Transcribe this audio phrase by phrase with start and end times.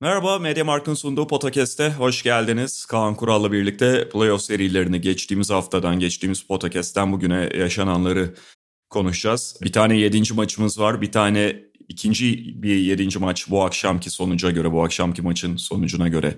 [0.00, 2.84] Merhaba, Mediamarkt'ın sunduğu podcast'e hoş geldiniz.
[2.86, 8.34] Kaan Kural'la birlikte playoff serilerini geçtiğimiz haftadan, geçtiğimiz podcast'ten bugüne yaşananları
[8.90, 9.58] konuşacağız.
[9.62, 14.72] Bir tane yedinci maçımız var, bir tane ikinci bir yedinci maç bu akşamki sonuca göre,
[14.72, 16.34] bu akşamki maçın sonucuna göre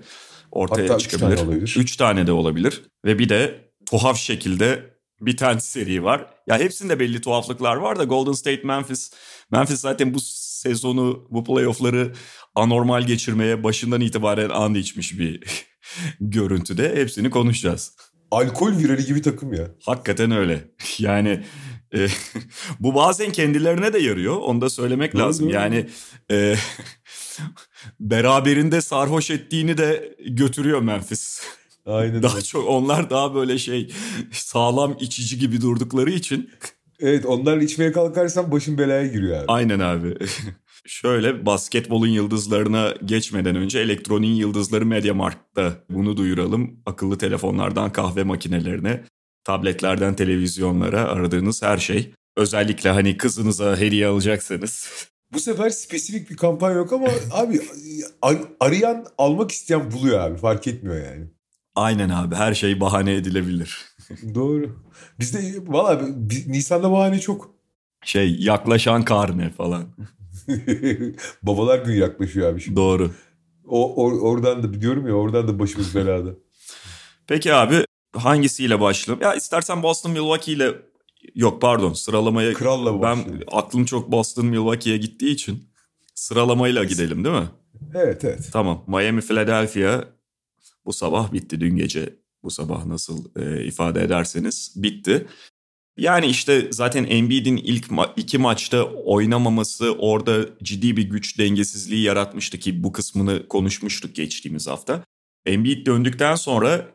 [0.51, 1.37] ortaya Hatta üç çıkabilir.
[1.37, 1.75] tane olabilir.
[1.79, 2.81] Üç tane de olabilir.
[3.05, 6.25] Ve bir de tuhaf şekilde bir tane seri var.
[6.47, 9.11] Ya hepsinde belli tuhaflıklar var da Golden State Memphis.
[9.51, 12.13] Memphis zaten bu sezonu, bu playoff'ları
[12.55, 15.43] anormal geçirmeye başından itibaren and içmiş bir
[16.19, 16.95] görüntüde.
[16.95, 17.95] Hepsini konuşacağız.
[18.31, 19.67] Alkol virali gibi takım ya.
[19.85, 20.67] Hakikaten öyle.
[20.99, 21.43] Yani
[21.95, 22.07] e,
[22.79, 24.35] bu bazen kendilerine de yarıyor.
[24.35, 25.45] Onu da söylemek Doğru, lazım.
[25.45, 25.53] doğru.
[25.55, 25.89] Yani
[26.31, 26.55] e,
[27.99, 31.41] beraberinde sarhoş ettiğini de götürüyor Memphis.
[31.89, 32.45] Aynen Daha öyle.
[32.45, 33.91] çok onlar daha böyle şey
[34.31, 36.49] sağlam içici gibi durdukları için.
[36.99, 39.45] Evet onlarla içmeye kalkarsan başın belaya giriyor abi.
[39.47, 40.17] Aynen abi.
[40.85, 46.79] Şöyle basketbolun yıldızlarına geçmeden önce elektronin yıldızları Mediamarkt'ta bunu duyuralım.
[46.85, 49.03] Akıllı telefonlardan kahve makinelerine,
[49.43, 52.11] tabletlerden televizyonlara aradığınız her şey.
[52.37, 54.89] Özellikle hani kızınıza hediye alacaksanız.
[55.33, 57.61] Bu sefer spesifik bir kampanya yok ama abi
[58.21, 61.27] ar- arayan almak isteyen buluyor abi fark etmiyor yani.
[61.79, 63.77] Aynen abi her şey bahane edilebilir.
[64.35, 64.79] Doğru.
[65.19, 67.49] Bizde valla biz- Nisan'da bahane çok.
[68.03, 69.83] Şey yaklaşan karne falan.
[71.43, 72.75] Babalar günü yaklaşıyor abi şimdi.
[72.75, 73.11] Doğru.
[73.67, 76.29] O, or- oradan da diyorum ya oradan da başımız belada.
[77.27, 77.85] Peki abi
[78.15, 79.23] hangisiyle başlayalım?
[79.23, 80.71] Ya istersen Boston Milwaukee ile
[81.35, 83.47] yok pardon sıralamaya Kralla ben başlayalım.
[83.51, 85.69] aklım çok Boston Milwaukee'ye gittiği için
[86.15, 87.49] sıralamayla gidelim değil mi?
[87.95, 88.49] Evet evet.
[88.53, 88.83] Tamam.
[88.87, 90.03] Miami Philadelphia
[90.85, 92.15] bu sabah bitti dün gece.
[92.43, 95.27] Bu sabah nasıl e, ifade ederseniz bitti.
[95.97, 102.59] Yani işte zaten Embiid'in ilk ma- iki maçta oynamaması orada ciddi bir güç dengesizliği yaratmıştı
[102.59, 105.03] ki bu kısmını konuşmuştuk geçtiğimiz hafta.
[105.45, 106.91] Embiid döndükten sonra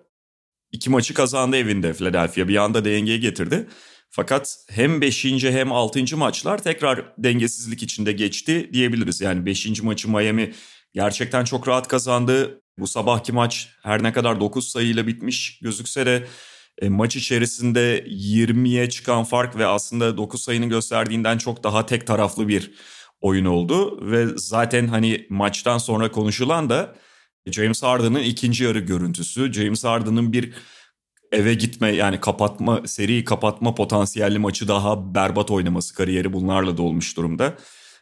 [0.73, 3.67] iki maçı kazandı evinde Philadelphia bir anda dengeye getirdi.
[4.11, 5.25] Fakat hem 5.
[5.45, 6.17] hem 6.
[6.17, 9.21] maçlar tekrar dengesizlik içinde geçti diyebiliriz.
[9.21, 9.83] Yani 5.
[9.83, 10.53] maçı Miami
[10.95, 12.64] gerçekten çok rahat kazandı.
[12.79, 16.27] Bu sabahki maç her ne kadar 9 sayıyla bitmiş gözükse de
[16.83, 22.49] e, maç içerisinde 20'ye çıkan fark ve aslında 9 sayının gösterdiğinden çok daha tek taraflı
[22.49, 22.75] bir
[23.21, 23.99] oyun oldu.
[24.11, 26.95] Ve zaten hani maçtan sonra konuşulan da
[27.47, 29.53] James Harden'ın ikinci yarı görüntüsü.
[29.53, 30.53] James Harden'ın bir
[31.33, 37.55] eve gitme yani kapatma seriyi kapatma potansiyelli maçı daha berbat oynaması kariyeri bunlarla dolmuş durumda.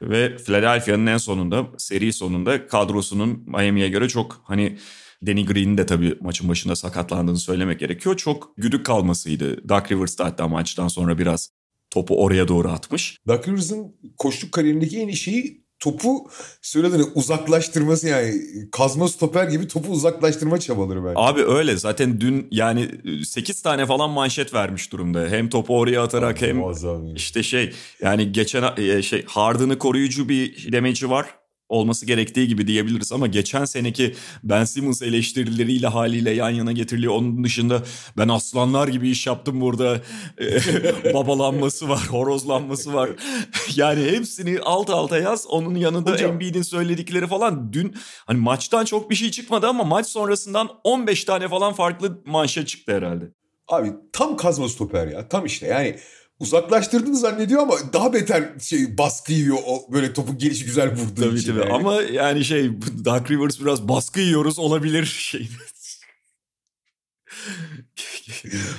[0.03, 4.79] Ve Philadelphia'nın en sonunda seri sonunda kadrosunun Miami'ye göre çok hani
[5.27, 8.17] Danny Green'in de tabii maçın başında sakatlandığını söylemek gerekiyor.
[8.17, 9.69] Çok güdük kalmasıydı.
[9.69, 11.51] Doug Rivers da hatta maçtan sonra biraz
[11.91, 13.19] topu oraya doğru atmış.
[13.29, 16.31] Doug Rivers'ın koçluk kariyerindeki en iyi şeyi topu
[16.63, 18.35] söylediğini uzaklaştırması yani
[18.73, 21.15] kazma stoper gibi topu uzaklaştırma çabaları bence.
[21.17, 22.89] Abi öyle zaten dün yani
[23.25, 25.27] 8 tane falan manşet vermiş durumda.
[25.29, 27.15] Hem topu oraya atarak hem Muazzam ya.
[27.15, 27.73] İşte şey
[28.03, 31.42] yani geçen e, şey Harden'ı koruyucu bir demeci var
[31.73, 37.15] olması gerektiği gibi diyebiliriz ama geçen seneki Ben Simmons eleştirileriyle haliyle yan yana getiriliyor.
[37.15, 37.83] Onun dışında
[38.17, 40.01] ben aslanlar gibi iş yaptım burada.
[40.41, 43.11] E, babalanması var, horozlanması var.
[43.77, 45.47] yani hepsini alt alta yaz.
[45.47, 46.31] Onun yanında Hocam.
[46.33, 47.95] Embiid'in söyledikleri falan dün
[48.27, 52.97] hani maçtan çok bir şey çıkmadı ama maç sonrasından 15 tane falan farklı manşet çıktı
[52.97, 53.25] herhalde.
[53.69, 55.29] Abi tam kazma stoper ya.
[55.29, 55.97] Tam işte yani
[56.43, 61.39] uzaklaştırdığını zannediyor ama daha beter şey baskı yiyor o böyle topun gelişi güzel vurduğu Tabii
[61.39, 61.51] için.
[61.53, 61.73] tabii yani.
[61.73, 62.71] ama yani şey
[63.05, 65.49] Dark Rivers biraz baskı yiyoruz olabilir şey.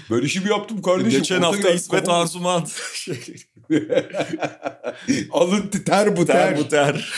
[0.10, 1.20] Böyle işi mi yaptım kardeşim?
[1.20, 2.62] Geçen Orta hafta İsmet kafam- Arzuman
[5.32, 6.56] Alın ter bu ter.
[6.56, 7.14] ter bu ter.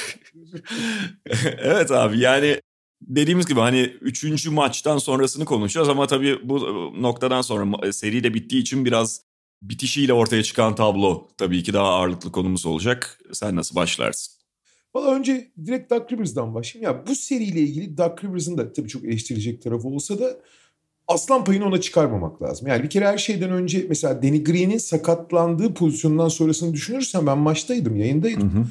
[1.57, 2.61] evet abi yani
[3.01, 6.59] dediğimiz gibi hani üçüncü maçtan sonrasını konuşacağız ama tabii bu
[7.01, 9.21] noktadan sonra seri de bittiği için biraz
[9.69, 13.19] bitişiyle ortaya çıkan tablo tabii ki daha ağırlıklı konumuz olacak.
[13.33, 14.33] Sen nasıl başlarsın?
[14.95, 16.91] Valla önce direkt Doug Rivers'dan başlayayım.
[16.91, 20.37] Ya bu seriyle ilgili Doug Rivers'ın da tabii çok eleştirilecek tarafı olsa da
[21.07, 22.67] aslan payını ona çıkarmamak lazım.
[22.67, 27.95] Yani bir kere her şeyden önce mesela Danny Green'in sakatlandığı pozisyondan sonrasını düşünürsen ben maçtaydım,
[27.95, 28.69] yayındaydım.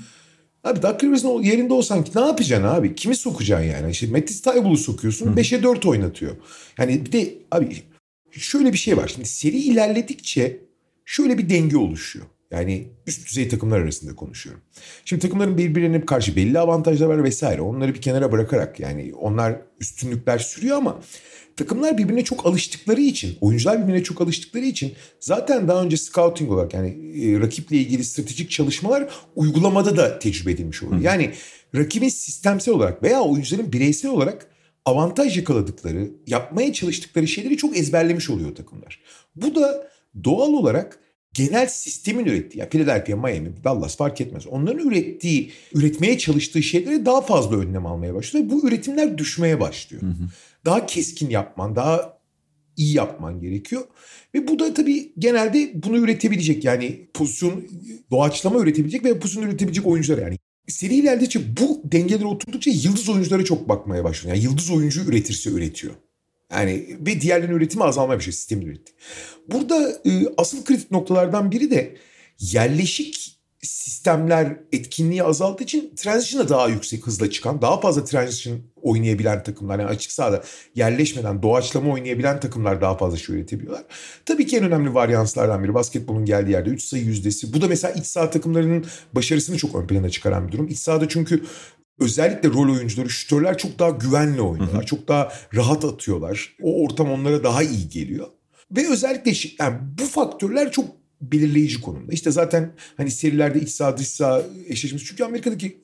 [0.64, 2.94] Abi Doug Rivers'ın yerinde olsan ki ne yapacaksın abi?
[2.94, 3.91] Kimi sokacaksın yani?
[3.91, 5.35] İşte Mattis Taibul'u sokuyorsun.
[5.37, 6.37] 5'e 4 oynatıyor.
[6.79, 7.82] Yani bir de abi
[8.31, 9.08] şöyle bir şey var.
[9.08, 10.63] Şimdi seri ilerledikçe
[11.04, 12.26] şöyle bir denge oluşuyor.
[12.50, 14.62] Yani üst düzey takımlar arasında konuşuyorum.
[15.04, 17.60] Şimdi takımların birbirine karşı belli avantajlar var vesaire.
[17.60, 21.00] Onları bir kenara bırakarak yani onlar üstünlükler sürüyor ama
[21.56, 26.74] takımlar birbirine çok alıştıkları için, oyuncular birbirine çok alıştıkları için zaten daha önce scouting olarak
[26.74, 26.88] yani
[27.22, 31.00] e, rakiple ilgili stratejik çalışmalar uygulamada da tecrübe edilmiş oluyor.
[31.00, 31.04] Hı.
[31.04, 31.32] Yani
[31.74, 34.46] rakibin sistemsel olarak veya oyuncuların bireysel olarak
[34.84, 39.00] avantaj yakaladıkları, yapmaya çalıştıkları şeyleri çok ezberlemiş oluyor takımlar.
[39.36, 39.94] Bu da
[40.25, 40.99] doğal olarak
[41.34, 44.46] genel sistemin ürettiği, yani Philadelphia, Miami, Dallas fark etmez.
[44.46, 48.50] Onların ürettiği, üretmeye çalıştığı şeyleri daha fazla önlem almaya başlıyor.
[48.50, 50.02] Bu üretimler düşmeye başlıyor.
[50.02, 50.28] Hı hı.
[50.64, 52.19] Daha keskin yapman, daha
[52.76, 53.82] iyi yapman gerekiyor.
[54.34, 57.64] Ve bu da tabii genelde bunu üretebilecek yani pozisyon
[58.10, 60.38] doğaçlama üretebilecek ve pozisyon üretebilecek oyuncular yani.
[60.69, 64.37] Seri ilerledikçe bu dengeler oturdukça yıldız oyunculara çok bakmaya başlıyor.
[64.37, 65.94] Yani yıldız oyuncu üretirse üretiyor.
[66.54, 68.92] Yani ve diğerlerinin üretimi azalmaya başlıyor sistemin üretti.
[69.48, 71.96] Burada e, asıl kritik noktalardan biri de
[72.40, 73.34] yerleşik
[73.66, 79.78] sistemler etkinliği azaldığı için transition'a daha yüksek hızla çıkan, daha fazla transition oynayabilen takımlar.
[79.78, 80.42] Yani açık sahada
[80.74, 83.84] yerleşmeden doğaçlama oynayabilen takımlar daha fazla şey üretebiliyorlar.
[84.26, 87.52] Tabii ki en önemli varyanslardan biri basketbolun geldiği yerde 3 sayı yüzdesi.
[87.52, 90.68] Bu da mesela iç saha takımlarının başarısını çok ön plana çıkaran bir durum.
[90.68, 91.44] İç sahada çünkü
[91.99, 94.81] özellikle rol oyuncuları, şütörler çok daha güvenli oynuyorlar.
[94.81, 94.87] Hı hı.
[94.87, 96.56] Çok daha rahat atıyorlar.
[96.62, 98.26] O ortam onlara daha iyi geliyor.
[98.70, 102.12] Ve özellikle yani bu faktörler çok belirleyici konumda.
[102.12, 105.05] İşte zaten hani serilerde iç saha dış saha eşleşmesi.
[105.05, 105.82] Çünkü Amerika'daki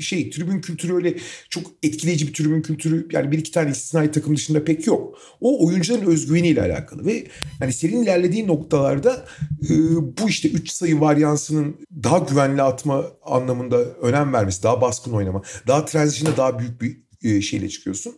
[0.00, 1.14] şey tribün kültürü öyle
[1.48, 5.18] çok etkileyici bir tribün kültürü yani bir iki tane istisnai takım dışında pek yok.
[5.40, 7.26] O oyuncuların özgüveniyle alakalı ve
[7.58, 9.26] hani serinin ilerlediği noktalarda
[9.70, 9.74] e,
[10.18, 15.84] bu işte üç sayı varyansının daha güvenli atma anlamında önem vermesi, daha baskın oynama, daha
[15.84, 18.14] transition'da daha büyük bir e, şeyle çıkıyorsun.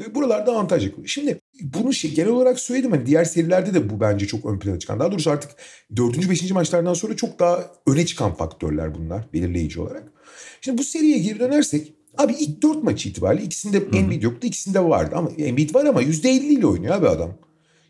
[0.00, 1.08] E, buralarda avantaj yakalıyor.
[1.08, 2.90] Şimdi bunu şey, genel olarak söyledim.
[2.90, 5.00] Hani diğer serilerde de bu bence çok ön plana çıkan.
[5.00, 5.50] Daha doğrusu artık
[5.96, 6.30] 4.
[6.30, 6.50] 5.
[6.50, 10.12] maçlardan sonra çok daha öne çıkan faktörler bunlar belirleyici olarak.
[10.60, 15.14] Şimdi bu seriye geri dönersek abi ilk 4 maç itibariyle ikisinde Embiid yoktu ikisinde vardı.
[15.16, 17.38] Ama Embiid var ama %50 ile oynuyor abi adam.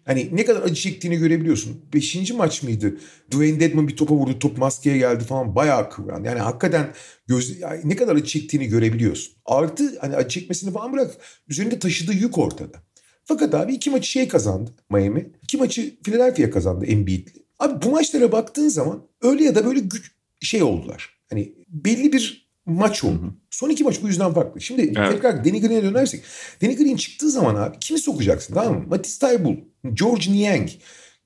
[0.09, 1.81] Hani ne kadar acı çektiğini görebiliyorsun.
[1.95, 2.97] Beşinci maç mıydı?
[3.31, 4.39] Dwayne Dedman bir topa vurdu.
[4.39, 5.55] Top maskeye geldi falan.
[5.55, 6.25] Bayağı kıvran.
[6.25, 6.93] Yani hakikaten
[7.27, 9.35] göz, yani ne kadar acı çektiğini görebiliyorsun.
[9.47, 11.11] Artı hani acı çekmesini falan bırak.
[11.49, 12.83] Üzerinde taşıdığı yük ortada.
[13.29, 15.31] Fakat abi iki maçı şey kazandı Miami.
[15.43, 17.45] İki maçı Philadelphia kazandı Embiid'li.
[17.59, 21.19] Abi bu maçlara baktığın zaman öyle ya da böyle güç şey oldular.
[21.31, 23.23] Hani belli bir maç oldu.
[23.23, 23.31] Hı hı.
[23.51, 24.61] Son iki maç bu yüzden farklı.
[24.61, 25.13] Şimdi evet.
[25.13, 26.23] tekrar Danny Green'e dönersek.
[26.63, 28.85] Danny Green çıktığı zaman abi kimi sokacaksın tamam mı?
[28.89, 29.57] Matisse Taybul,
[29.95, 30.69] George Niang,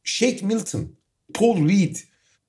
[0.05, 0.89] Shake Milton,
[1.35, 1.97] Paul Reed,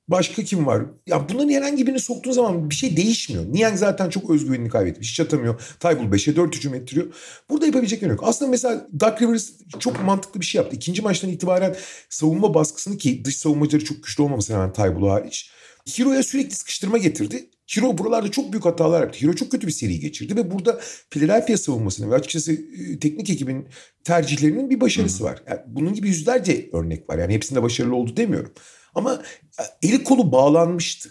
[0.08, 0.86] Başka kim var?
[1.08, 3.46] Ya bunların herhangi birini soktuğun zaman bir şey değişmiyor.
[3.54, 5.12] Niang zaten çok özgüvenini kaybetmiş.
[5.12, 5.62] Hiç atamıyor.
[5.80, 7.08] Taybul 5'e 4 hücum ettiriyor.
[7.50, 8.24] Burada yapabilecekleri yok.
[8.24, 10.76] Aslında mesela Doug Rivers çok mantıklı bir şey yaptı.
[10.76, 11.76] İkinci maçtan itibaren
[12.10, 15.52] savunma baskısını ki dış savunmacıları çok güçlü olmaması rağmen Taybul'u hariç.
[15.96, 17.50] Hero'ya sürekli sıkıştırma getirdi.
[17.68, 19.20] Hero buralarda çok büyük hatalar yaptı.
[19.22, 20.80] Hero çok kötü bir seri geçirdi ve burada
[21.10, 23.68] Philadelphia savunmasının ve açıkçası e, teknik ekibin
[24.04, 25.24] tercihlerinin bir başarısı Hı.
[25.24, 25.44] var.
[25.50, 27.18] Yani bunun gibi yüzlerce örnek var.
[27.18, 28.54] Yani hepsinde başarılı oldu demiyorum.
[28.96, 29.24] Ama
[29.60, 31.10] e, eli kolu bağlanmıştı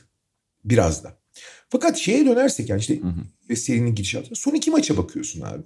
[0.64, 1.23] biraz da.
[1.69, 3.12] Fakat şeye dönersek yani işte hı
[3.49, 3.56] hı.
[3.56, 4.34] serinin gidişatı.
[4.34, 5.62] Son iki maça bakıyorsun abi.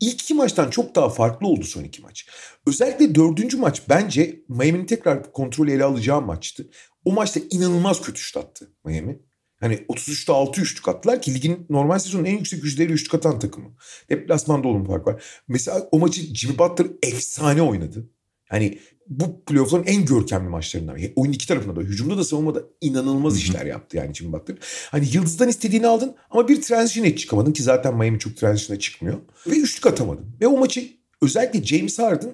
[0.00, 2.26] İlk iki maçtan çok daha farklı oldu son iki maç.
[2.66, 6.70] Özellikle dördüncü maç bence Miami'nin tekrar kontrolü ele alacağı maçtı.
[7.04, 9.20] O maçta inanılmaz kötü şut attı Miami.
[9.60, 13.76] Hani 33'te 6 üçlük attılar ki ligin normal sezonun en yüksek yüzdeleri üçlük atan takımı.
[14.10, 15.24] Deplasmanda olum fark var.
[15.48, 18.10] Mesela o maçı Jimmy Butler efsane oynadı.
[18.48, 18.78] Hani
[19.08, 20.96] bu playoff'ların en görkemli maçlarından.
[20.96, 23.40] Yani oyun iki tarafında da hücumda da savunmada inanılmaz Hı-hı.
[23.40, 24.56] işler yaptı yani Jimmy Butler.
[24.90, 29.18] Hani yıldızdan istediğini aldın ama bir transition'e çıkamadın ki zaten Miami çok transition'e çıkmıyor.
[29.46, 30.26] Ve üçlük atamadın.
[30.40, 30.88] Ve o maçı
[31.22, 32.32] özellikle James Harden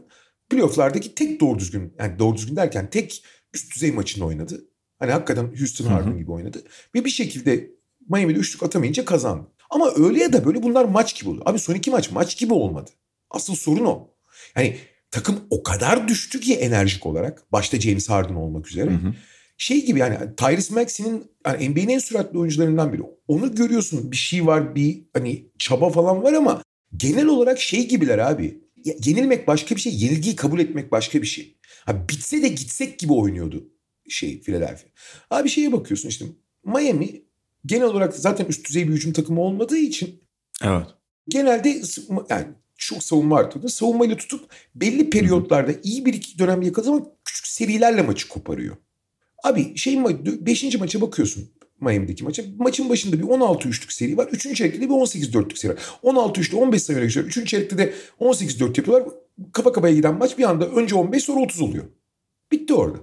[0.51, 4.65] playoff'lardaki tek doğru düzgün yani doğru düzgün derken tek üst düzey maçını oynadı.
[4.99, 6.63] Hani hakikaten Houston Harden gibi oynadı.
[6.95, 7.71] Ve bir şekilde
[8.09, 9.47] Miami'de üçlük atamayınca kazandı.
[9.71, 11.43] Ama öyle ya da böyle bunlar maç gibi oluyor.
[11.47, 12.91] Abi son iki maç maç gibi olmadı.
[13.31, 14.11] Asıl sorun o.
[14.57, 14.77] Yani
[15.15, 17.53] takım o kadar düştü ki enerjik olarak.
[17.53, 18.91] Başta James Harden olmak üzere.
[18.91, 19.15] Hı hı.
[19.59, 23.03] Şey gibi yani Tyrese Maxey'nin yani NBA'nin en süratli oyuncularından biri.
[23.29, 26.63] Onu görüyorsun bir şey var bir hani çaba falan var ama
[26.97, 28.61] genel olarak şey gibiler abi.
[29.05, 31.57] Yenilmek başka bir şey, yenilgiyi kabul etmek başka bir şey.
[31.85, 33.69] Ha, bitse de gitsek gibi oynuyordu
[34.09, 34.89] şey Philadelphia.
[35.31, 36.25] Abi şeye bakıyorsun işte
[36.65, 37.23] Miami
[37.67, 40.23] genel olarak zaten üst düzey bir hücum takımı olmadığı için
[40.63, 40.87] Evet.
[41.29, 41.81] Genelde
[42.31, 43.69] yani çok savunma artırdı.
[43.69, 48.77] Savunmayla tutup belli periyotlarda iyi bir iki dönem yakaladığı zaman küçük serilerle maçı koparıyor.
[49.45, 50.75] Abi şey 5.
[50.79, 51.51] maça bakıyorsun
[51.81, 52.43] Miami'deki maça.
[52.59, 54.29] Maçın başında bir 16 üçlük seri var.
[54.33, 55.83] Üçüncü çeyrekte de bir 18 dörtlük seri var.
[56.03, 57.27] 16 üçlü 15 sayıyla geçiyor.
[57.27, 59.09] Üçüncü çeyrekte de 18 dört yapıyorlar.
[59.53, 61.85] kafa kafaya giden maç bir anda önce 15 sonra 30 oluyor.
[62.53, 62.99] Bitti orada.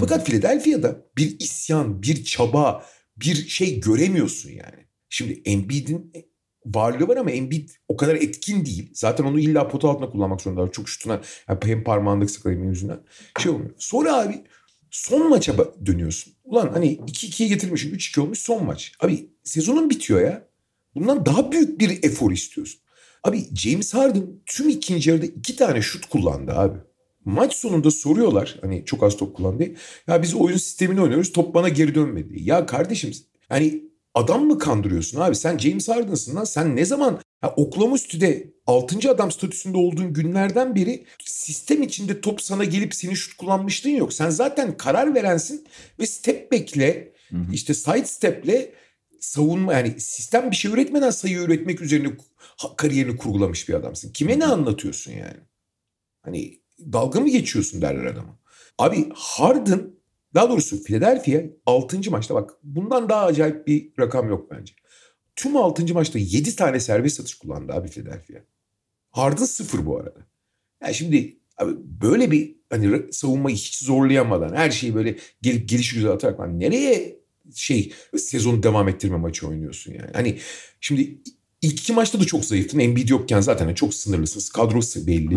[0.00, 2.86] Fakat Philadelphia'da bir isyan, bir çaba,
[3.16, 4.86] bir şey göremiyorsun yani.
[5.08, 6.12] Şimdi Embiid'in
[6.66, 8.90] varlığı var ama Embiid o kadar etkin değil.
[8.94, 10.72] Zaten onu illa pota altına kullanmak zorunda.
[10.72, 13.00] Çok şutuna yani hem parmağındaki sıkılayım yüzünden
[13.38, 13.70] şey olmuyor.
[13.78, 14.44] Sonra abi
[14.90, 15.54] son maça
[15.86, 16.32] dönüyorsun.
[16.44, 18.92] Ulan hani 2-2'ye getirmişsin 3-2 olmuş son maç.
[19.00, 20.48] Abi sezonun bitiyor ya.
[20.94, 22.80] Bundan daha büyük bir efor istiyorsun.
[23.24, 26.78] Abi James Harden tüm ikinci yarıda iki tane şut kullandı abi.
[27.24, 29.64] Maç sonunda soruyorlar hani çok az top kullandı.
[30.06, 32.42] Ya biz oyun sistemini oynuyoruz top bana geri dönmedi.
[32.42, 33.12] Ya kardeşim
[33.48, 33.82] hani
[34.14, 35.36] adam mı kandırıyorsun abi?
[35.36, 36.44] Sen James Harden'sın lan.
[36.44, 39.10] Sen ne zaman ha, Oklahoma City'de 6.
[39.10, 44.12] adam statüsünde olduğun günlerden beri sistem içinde top sana gelip senin şut kullanmışlığın yok.
[44.12, 45.66] Sen zaten karar verensin
[45.98, 47.12] ve step back'le
[47.52, 48.72] işte side step'le
[49.20, 52.08] savunma yani sistem bir şey üretmeden sayı üretmek üzerine
[52.76, 54.12] kariyerini kurgulamış bir adamsın.
[54.12, 55.40] Kime ne anlatıyorsun yani?
[56.22, 58.38] Hani dalga mı geçiyorsun derler adama.
[58.78, 59.90] Abi Harden
[60.34, 62.10] daha doğrusu Philadelphia 6.
[62.10, 64.74] maçta bak bundan daha acayip bir rakam yok bence.
[65.36, 65.94] Tüm 6.
[65.94, 68.38] maçta 7 tane serbest atış kullandı abi Philadelphia.
[69.10, 70.26] Harden sıfır bu arada.
[70.82, 71.72] Yani şimdi abi
[72.02, 77.22] böyle bir hani savunmayı hiç zorlayamadan her şeyi böyle gelip geliş güzel atarak hani nereye
[77.54, 80.10] şey sezonu devam ettirme maçı oynuyorsun yani.
[80.12, 80.38] Hani
[80.80, 81.18] şimdi
[81.62, 82.78] ilk iki maçta da çok zayıftın.
[82.78, 84.50] Embiid yokken zaten çok sınırlısınız.
[84.50, 85.34] Kadrosu belli.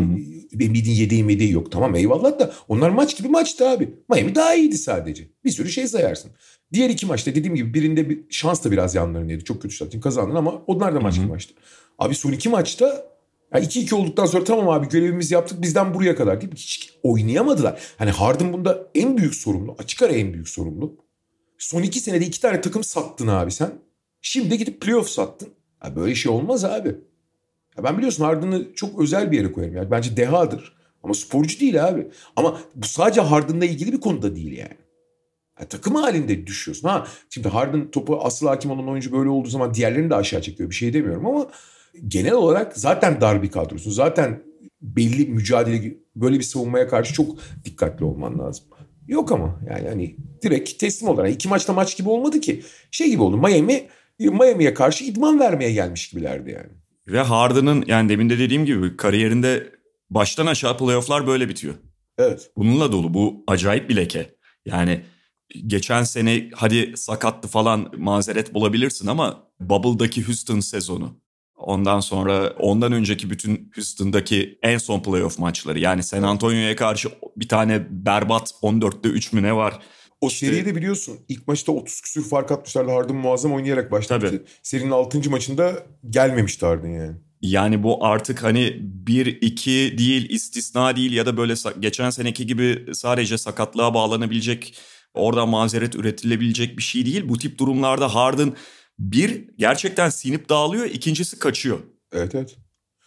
[0.64, 1.72] Embiid'in yedeği medeği yok.
[1.72, 3.90] Tamam eyvallah da onlar maç gibi maçtı abi.
[4.10, 5.28] Miami daha iyiydi sadece.
[5.46, 6.32] Bir sürü şey sayarsın.
[6.74, 9.44] Diğer iki maçta dediğim gibi birinde bir şans da biraz yanlarındaydı.
[9.44, 11.54] Çok kötü zaten kazandın ama onlar da maç gibi maçtı.
[12.00, 13.06] Abi son iki maçta
[13.54, 17.82] yani 2-2 olduktan sonra tamam abi görevimizi yaptık bizden buraya kadar deyip hiç oynayamadılar.
[17.98, 19.76] Hani Harden bunda en büyük sorumlu.
[19.80, 20.98] Açık ara en büyük sorumlu.
[21.58, 23.72] Son iki senede iki tane takım sattın abi sen.
[24.22, 25.50] Şimdi gidip playoff sattın.
[25.86, 26.96] Ya böyle şey olmaz abi.
[27.78, 29.76] Ya ben biliyorsun Harden'ı çok özel bir yere koyarım.
[29.76, 30.76] Yani bence dehadır.
[31.04, 32.08] Ama sporcu değil abi.
[32.36, 34.78] Ama bu sadece Harden'la ilgili bir konuda değil yani.
[35.60, 36.88] Ya takım halinde düşüyorsun.
[36.88, 40.70] Ha şimdi Harden topu asıl hakim olan oyuncu böyle olduğu zaman diğerlerini de aşağı çekiyor.
[40.70, 41.48] Bir şey demiyorum ama
[42.08, 43.92] genel olarak zaten dar bir kadrosun.
[43.92, 44.44] Zaten
[44.82, 48.66] belli mücadele böyle bir savunmaya karşı çok dikkatli olman lazım.
[49.08, 52.64] Yok ama yani hani direkt teslim olarak iki maçta maç gibi olmadı ki.
[52.92, 53.88] Şey gibi oldu Miami
[54.20, 56.72] Miami'ye karşı idman vermeye gelmiş gibilerdi yani.
[57.08, 59.72] Ve Harden'ın yani demin de dediğim gibi kariyerinde
[60.10, 61.74] baştan aşağı playofflar böyle bitiyor.
[62.18, 62.52] Evet.
[62.58, 64.36] Bununla dolu bu acayip bir leke.
[64.66, 65.02] Yani
[65.68, 71.20] geçen sene hadi sakattı falan mazeret bulabilirsin ama Bubble'daki Houston sezonu.
[71.56, 75.80] Ondan sonra ondan önceki bütün Houston'daki en son playoff maçları.
[75.80, 79.80] Yani San Antonio'ya karşı bir tane berbat 14'te 3 mü ne var?
[80.26, 82.92] O işte, seriyi de biliyorsun ilk maçta 30 küsür fark atmışlardı.
[82.92, 84.38] Harden muazzam oynayarak başlamıştı.
[84.38, 84.50] Tabii.
[84.64, 85.30] Serinin 6.
[85.30, 87.16] maçında gelmemişti Harden yani.
[87.42, 93.38] Yani bu artık hani 1-2 değil istisna değil ya da böyle geçen seneki gibi sadece
[93.38, 94.76] sakatlığa bağlanabilecek
[95.14, 97.30] oradan mazeret üretilebilecek bir şey değil.
[97.30, 98.54] Bu tip durumlarda Harden
[99.00, 101.80] bir gerçekten sinip dağılıyor ikincisi kaçıyor.
[102.12, 102.56] Evet evet.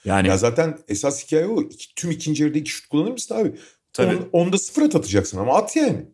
[0.04, 1.68] Yani ya zaten esas hikaye o.
[1.96, 3.52] Tüm ikinci yarıda iki şut kullanır mısın abi?
[3.92, 4.16] Tabii.
[4.16, 6.06] On, onda sıfır at atacaksın ama at yani.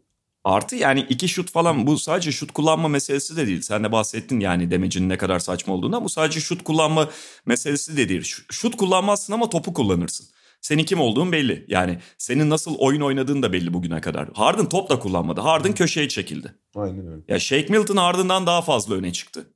[0.45, 3.61] Artı yani iki şut falan bu sadece şut kullanma meselesi de değil.
[3.61, 6.05] Sen de bahsettin yani demecinin ne kadar saçma olduğunu.
[6.05, 7.11] Bu sadece şut kullanma
[7.47, 8.23] meselesi de değil.
[8.51, 10.27] Şut kullanmazsın ama topu kullanırsın.
[10.61, 11.65] Senin kim olduğun belli.
[11.69, 14.29] Yani senin nasıl oyun oynadığın da belli bugüne kadar.
[14.35, 15.41] Harden top da kullanmadı.
[15.41, 16.55] Harden köşeye çekildi.
[16.75, 17.23] Aynen öyle.
[17.29, 19.47] Ya Shake Milton Harden'dan daha fazla öne çıktı.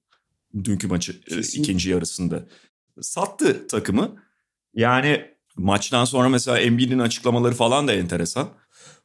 [0.65, 1.61] Dünkü maçı e, Kesinlikle.
[1.63, 2.47] ikinci yarısında.
[3.01, 4.17] Sattı takımı.
[4.75, 5.25] Yani
[5.57, 8.49] maçtan sonra mesela Embiid'in açıklamaları falan da enteresan.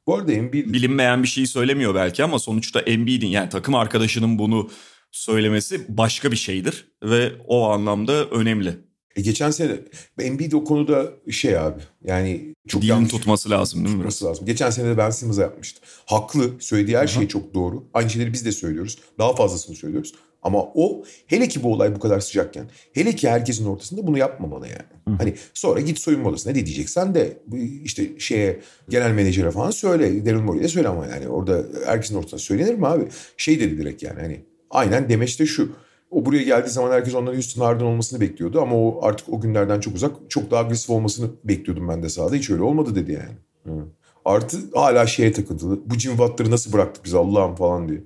[0.08, 0.74] Bu arada Embiid...
[0.74, 4.70] Bilinmeyen bir şey söylemiyor belki ama sonuçta Embiid'in yani takım arkadaşının bunu
[5.12, 6.88] söylemesi başka bir şeydir.
[7.04, 8.78] Ve o anlamda önemli.
[9.16, 9.76] E geçen sene
[10.20, 13.12] Embiid o konuda şey abi yani çok Dilin yanlış.
[13.12, 14.00] tutması lazım değil mi?
[14.00, 14.46] Tutması lazım.
[14.46, 15.82] Geçen sene de Ben Simmons'a yapmıştı.
[16.06, 16.52] Haklı.
[16.60, 17.08] Söylediği her Aha.
[17.08, 17.84] şey çok doğru.
[17.94, 18.98] Aynı şeyleri biz de söylüyoruz.
[19.20, 20.14] Daha fazlasını söylüyoruz.
[20.44, 24.68] Ama o hele ki bu olay bu kadar sıcakken hele ki herkesin ortasında bunu yapmamalı
[24.68, 24.84] yani.
[25.08, 25.24] Hı.
[25.24, 27.38] Hani sonra git soyunma odasına ne diyeceksen de
[27.84, 28.60] işte şeye
[28.90, 30.26] genel menajere falan söyle.
[30.26, 33.08] Daryl Morey'e söyle ama yani orada herkesin ortasında söylenir mi abi?
[33.38, 35.72] Şey dedi direkt yani hani aynen demeç de şu.
[36.12, 39.80] O buraya geldiği zaman herkes onların Houston Harden olmasını bekliyordu ama o artık o günlerden
[39.80, 40.12] çok uzak.
[40.30, 42.36] Çok daha agresif olmasını bekliyordum ben de sahada.
[42.36, 43.38] Hiç öyle olmadı dedi yani.
[43.78, 43.86] Hı.
[44.26, 45.80] Artı hala şeye takıldı.
[45.86, 48.04] Bu Jim Butler'ı nasıl bıraktık biz Allah'ım falan diye.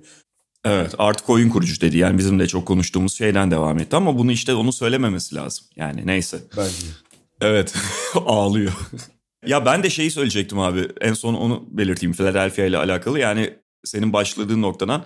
[0.68, 1.98] Evet artık oyun kurucu dedi.
[1.98, 5.66] Yani bizim de çok konuştuğumuz şeyden devam etti ama bunu işte onu söylememesi lazım.
[5.76, 6.38] Yani neyse.
[6.56, 6.86] Bence.
[7.40, 7.74] Evet
[8.26, 8.72] ağlıyor.
[9.46, 10.88] ya ben de şeyi söyleyecektim abi.
[11.00, 13.18] En son onu belirteyim Philadelphia ile alakalı.
[13.18, 15.04] Yani senin başladığın noktadan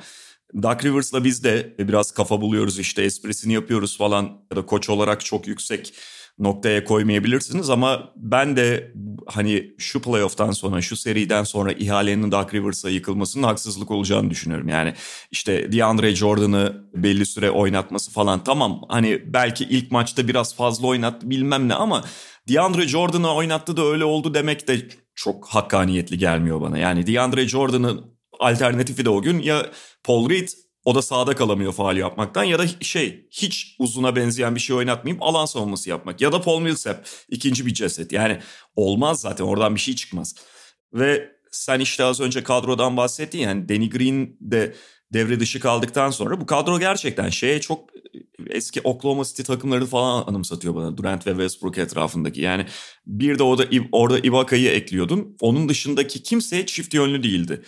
[0.63, 5.25] Doug Rivers'la biz de biraz kafa buluyoruz işte esprisini yapıyoruz falan ya da koç olarak
[5.25, 5.95] çok yüksek
[6.43, 8.93] noktaya koymayabilirsiniz ama ben de
[9.27, 14.69] hani şu playoff'tan sonra şu seriden sonra ihalenin Doug Rivers'a yıkılmasının haksızlık olacağını düşünüyorum.
[14.69, 14.95] Yani
[15.31, 21.31] işte DeAndre Jordan'ı belli süre oynatması falan tamam hani belki ilk maçta biraz fazla oynattı
[21.31, 22.05] bilmem ne ama
[22.49, 26.79] DeAndre Jordan'ı oynattı da öyle oldu demek de çok hakkaniyetli gelmiyor bana.
[26.79, 29.67] Yani DeAndre Jordan'ın alternatifi de o gün ya
[30.05, 30.49] Paul Reed
[30.85, 35.23] o da sağda kalamıyor faal yapmaktan ya da şey hiç uzuna benzeyen bir şey oynatmayıp
[35.23, 36.21] alan savunması yapmak.
[36.21, 38.13] Ya da Paul Millsap ikinci bir ceset.
[38.13, 38.39] Yani
[38.77, 40.35] olmaz zaten oradan bir şey çıkmaz.
[40.93, 44.75] Ve sen işte az önce kadrodan bahsettin yani Danny Green de
[45.13, 47.91] devre dışı kaldıktan sonra bu kadro gerçekten şeye çok
[48.47, 50.97] eski Oklahoma City takımlarını falan anımsatıyor bana.
[50.97, 52.41] Durant ve Westbrook etrafındaki.
[52.41, 52.67] Yani
[53.07, 55.37] bir de o da orada Ibaka'yı ekliyordun.
[55.41, 57.63] Onun dışındaki kimse çift yönlü değildi.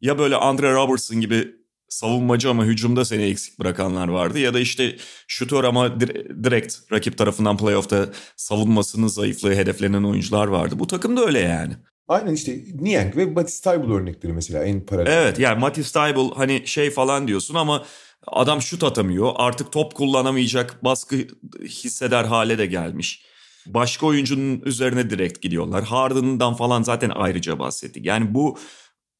[0.00, 1.59] Ya böyle Andre Robertson gibi
[1.90, 4.38] savunmacı ama hücumda seni eksik bırakanlar vardı.
[4.38, 4.96] Ya da işte
[5.28, 6.00] şutör ama
[6.44, 10.74] direkt rakip tarafından playoff'ta savunmasının zayıflığı hedeflenen oyuncular vardı.
[10.78, 11.72] Bu takım da öyle yani.
[12.08, 15.12] Aynen işte Niang ve Matisse Tybal örnekleri mesela en paralel.
[15.12, 17.84] Evet yani Matisse Tybal hani şey falan diyorsun ama
[18.26, 19.32] adam şut atamıyor.
[19.36, 21.16] Artık top kullanamayacak baskı
[21.64, 23.24] hisseder hale de gelmiş.
[23.66, 25.84] Başka oyuncunun üzerine direkt gidiyorlar.
[25.84, 28.06] Harden'dan falan zaten ayrıca bahsettik.
[28.06, 28.58] Yani bu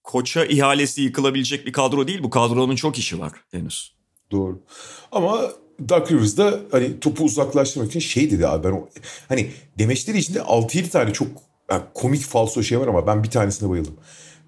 [0.03, 2.23] koça ihalesi yıkılabilecek bir kadro değil.
[2.23, 3.95] Bu kadronun çok işi var henüz.
[4.31, 4.61] Doğru.
[5.13, 5.51] Ama
[5.89, 8.89] Doug Rivers da hani topu uzaklaştırmak için şey dedi abi ben o,
[9.29, 11.29] hani demeçleri içinde 6-7 tane çok
[11.71, 13.97] yani komik falso şey var ama ben bir tanesine bayıldım.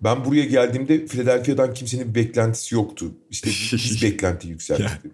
[0.01, 3.07] Ben buraya geldiğimde Philadelphia'dan kimsenin bir beklentisi yoktu.
[3.31, 5.13] İşte biz beklenti yükselttik.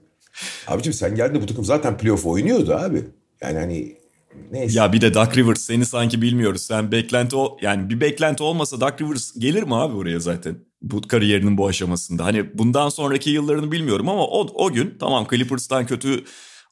[0.66, 3.04] Abicim sen geldiğinde bu takım zaten playoff oynuyordu abi.
[3.40, 3.96] Yani hani
[4.50, 4.78] Neyse.
[4.78, 6.62] Ya bir de Duck Rivers seni sanki bilmiyoruz.
[6.62, 10.58] Sen beklenti o yani bir beklenti olmasa Duck Rivers gelir mi abi oraya zaten?
[10.82, 12.24] Bu kariyerinin bu aşamasında.
[12.24, 16.24] Hani bundan sonraki yıllarını bilmiyorum ama o, o gün tamam Clippers'tan kötü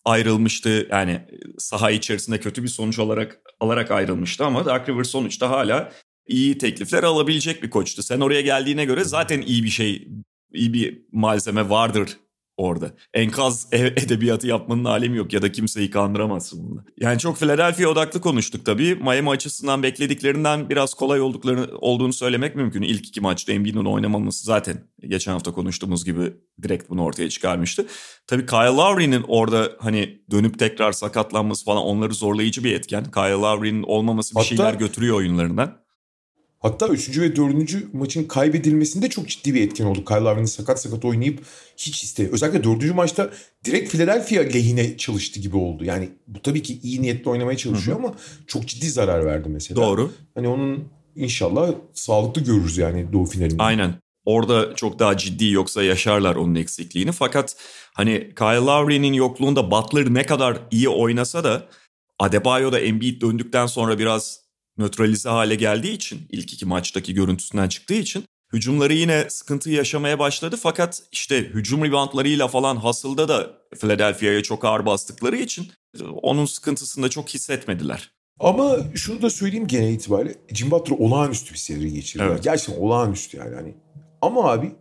[0.05, 0.89] ayrılmıştı.
[0.91, 1.21] Yani
[1.59, 5.93] saha içerisinde kötü bir sonuç olarak alarak ayrılmıştı ama Duck Rivers sonuçta hala
[6.27, 8.03] iyi teklifler alabilecek bir koçtu.
[8.03, 10.09] Sen oraya geldiğine göre zaten iyi bir şey,
[10.53, 12.17] iyi bir malzeme vardır
[12.57, 12.91] orada.
[13.15, 16.85] Enkaz e, edebiyatı yapmanın alemi yok ya da kimseyi kandıramazsın bunda.
[17.01, 18.95] Yani çok Philadelphia odaklı konuştuk tabii.
[18.95, 22.83] Miami açısından beklediklerinden biraz kolay olduklarını olduğunu söylemek mümkün.
[22.83, 27.87] İlk iki maçta Embiid'in oynamaması zaten geçen hafta konuştuğumuz gibi direkt bunu ortaya çıkarmıştı.
[28.27, 33.05] Tabii Kyle Lowry'nin orada hani dönüp tekrar sakatlanması falan onları zorlayıcı bir etken.
[33.05, 34.49] Kyle Lowry'nin olmaması bir Hatta...
[34.49, 35.86] şeyler götürüyor oyunlarından.
[36.59, 37.19] Hatta 3.
[37.19, 37.95] ve 4.
[37.95, 40.05] maçın kaybedilmesinde çok ciddi bir etken oldu.
[40.05, 41.41] Kyle Lowry'nin sakat sakat oynayıp
[41.77, 42.29] hiç iste.
[42.33, 42.95] Özellikle 4.
[42.95, 43.31] maçta
[43.65, 45.85] direkt Philadelphia lehine çalıştı gibi oldu.
[45.85, 48.07] Yani bu tabii ki iyi niyetle oynamaya çalışıyor Hı-hı.
[48.07, 48.17] ama
[48.47, 49.81] çok ciddi zarar verdi mesela.
[49.81, 50.13] Doğru.
[50.35, 50.85] Hani onun
[51.17, 53.63] inşallah sağlıklı görürüz yani doğu finalinde.
[53.63, 53.95] Aynen.
[54.25, 57.13] Orada çok daha ciddi yoksa yaşarlar onun eksikliğini.
[57.13, 57.57] Fakat
[57.93, 61.69] hani Kyle Lowry'nin yokluğunda Butler ne kadar iyi oynasa da
[62.19, 64.46] Adebayo da Embiid döndükten sonra biraz
[64.79, 70.57] nötralize hale geldiği için ilk iki maçtaki görüntüsünden çıktığı için hücumları yine sıkıntı yaşamaya başladı.
[70.63, 75.67] Fakat işte hücum reboundlarıyla falan hasılda da Philadelphia'ya çok ağır bastıkları için
[76.23, 78.11] onun sıkıntısını da çok hissetmediler.
[78.41, 82.25] Ama şunu da söyleyeyim genel itibariyle Jim Butler olağanüstü bir seri geçirdi.
[82.27, 82.43] Evet.
[82.43, 83.55] Gerçekten olağanüstü yani.
[83.55, 83.75] Hani.
[84.23, 84.73] Ama abi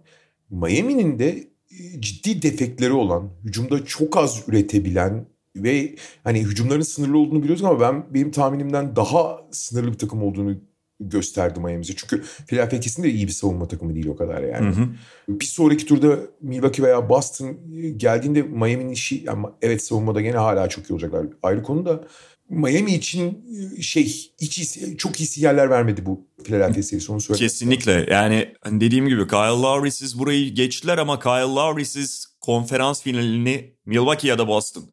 [0.49, 1.29] Miami'nin de
[1.71, 7.79] e, ciddi defekleri olan, hücumda çok az üretebilen ve hani hücumların sınırlı olduğunu biliyoruz ama
[7.79, 10.55] ben benim tahminimden daha sınırlı bir takım olduğunu
[10.99, 11.83] gösterdi Miami'ye.
[11.83, 14.75] Çünkü Philadelphia kesinlikle iyi bir savunma takımı değil o kadar yani.
[14.75, 14.89] Hı hı.
[15.29, 17.57] Bir sonraki turda Milwaukee veya Boston
[17.97, 21.25] geldiğinde Miami'nin işi yani evet savunmada gene hala çok iyi olacaklar.
[21.43, 22.07] Ayrı konu da
[22.49, 23.45] Miami için
[23.81, 24.03] şey
[24.41, 27.49] hiç iyi, çok iyi sinyaller vermedi bu Philadelphia serisi onu söyleyeyim.
[27.49, 34.27] Kesinlikle yani hani dediğim gibi Kyle Lowry'siz burayı geçtiler ama Kyle Lowry'siz konferans finalini Milwaukee
[34.27, 34.83] ya da Boston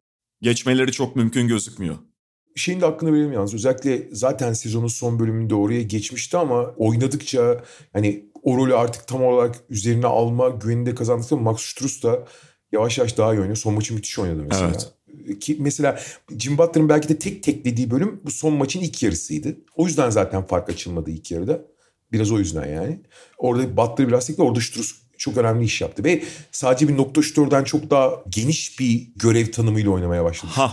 [0.43, 1.95] geçmeleri çok mümkün gözükmüyor.
[2.55, 3.53] Şeyin de hakkını verelim yalnız.
[3.53, 9.55] Özellikle zaten sezonun son bölümünde oraya geçmişti ama oynadıkça hani o rolü artık tam olarak
[9.69, 12.25] üzerine alma güvenini de kazandıkça Max Struz da
[12.71, 13.55] yavaş yavaş daha iyi oynuyor.
[13.55, 14.71] Son maçı müthiş oynadı mesela.
[14.71, 15.39] Evet.
[15.39, 15.99] Ki mesela
[16.37, 19.57] Jim Butler'ın belki de tek teklediği bölüm bu son maçın ilk yarısıydı.
[19.75, 21.65] O yüzden zaten fark açılmadı ilk yarıda.
[22.11, 22.99] Biraz o yüzden yani.
[23.37, 26.03] Orada Butler biraz tekli orada Struz çok önemli iş yaptı.
[26.03, 30.51] Ve sadece bir nokta şutörden çok daha geniş bir görev tanımıyla oynamaya başladı.
[30.55, 30.71] Ha.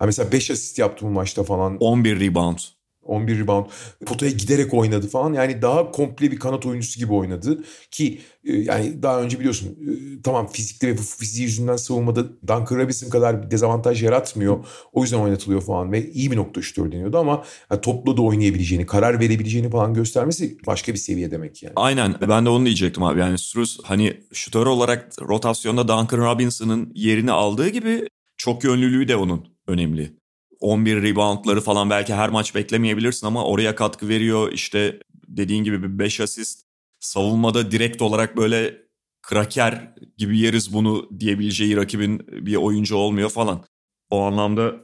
[0.00, 1.76] Yani mesela 5 asist yaptı bu maçta falan.
[1.80, 2.58] 11 rebound.
[3.06, 3.66] 11 rebound.
[4.06, 5.32] Potaya giderek oynadı falan.
[5.32, 7.64] Yani daha komple bir kanat oyuncusu gibi oynadı.
[7.90, 13.10] Ki e, yani daha önce biliyorsun e, tamam fizikli ve fiziği yüzünden savunmada Duncan Robinson
[13.10, 14.66] kadar bir dezavantaj yaratmıyor.
[14.92, 18.86] O yüzden oynatılıyor falan ve iyi bir nokta şutör deniyordu ama yani topla da oynayabileceğini,
[18.86, 21.72] karar verebileceğini falan göstermesi başka bir seviye demek yani.
[21.76, 23.20] Aynen ben de onu diyecektim abi.
[23.20, 29.46] Yani Struz hani şutör olarak rotasyonda Duncan Robinson'ın yerini aldığı gibi çok yönlülüğü de onun
[29.66, 30.16] önemli
[30.60, 34.52] 11 reboundları falan belki her maç beklemeyebilirsin ama oraya katkı veriyor.
[34.52, 36.66] İşte dediğin gibi bir 5 asist.
[37.00, 38.86] Savunmada direkt olarak böyle
[39.22, 43.64] kraker gibi yeriz bunu diyebileceği rakibin bir oyuncu olmuyor falan.
[44.10, 44.74] O anlamda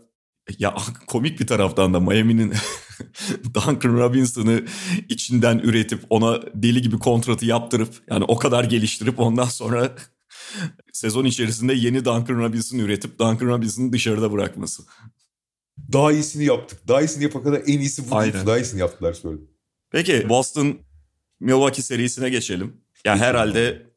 [0.59, 0.75] ya
[1.07, 2.53] komik bir taraftan da Miami'nin
[3.55, 4.65] Duncan Robinson'ı
[5.09, 9.97] içinden üretip ona deli gibi kontratı yaptırıp yani o kadar geliştirip ondan sonra
[10.93, 14.83] sezon içerisinde yeni Duncan Robinson üretip Duncan Robinson'ı dışarıda bırakması.
[15.93, 16.89] Daha iyisini yaptık.
[16.89, 18.17] Daha iyisini yapana kadar en iyisi bu.
[18.17, 18.47] Aynen.
[18.47, 19.51] Daha iyisini yaptılar söyledim.
[19.91, 20.79] Peki Boston
[21.41, 22.77] Milwaukee serisine geçelim.
[23.05, 23.93] Yani herhalde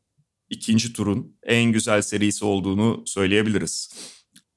[0.49, 3.89] ikinci turun en güzel serisi olduğunu söyleyebiliriz.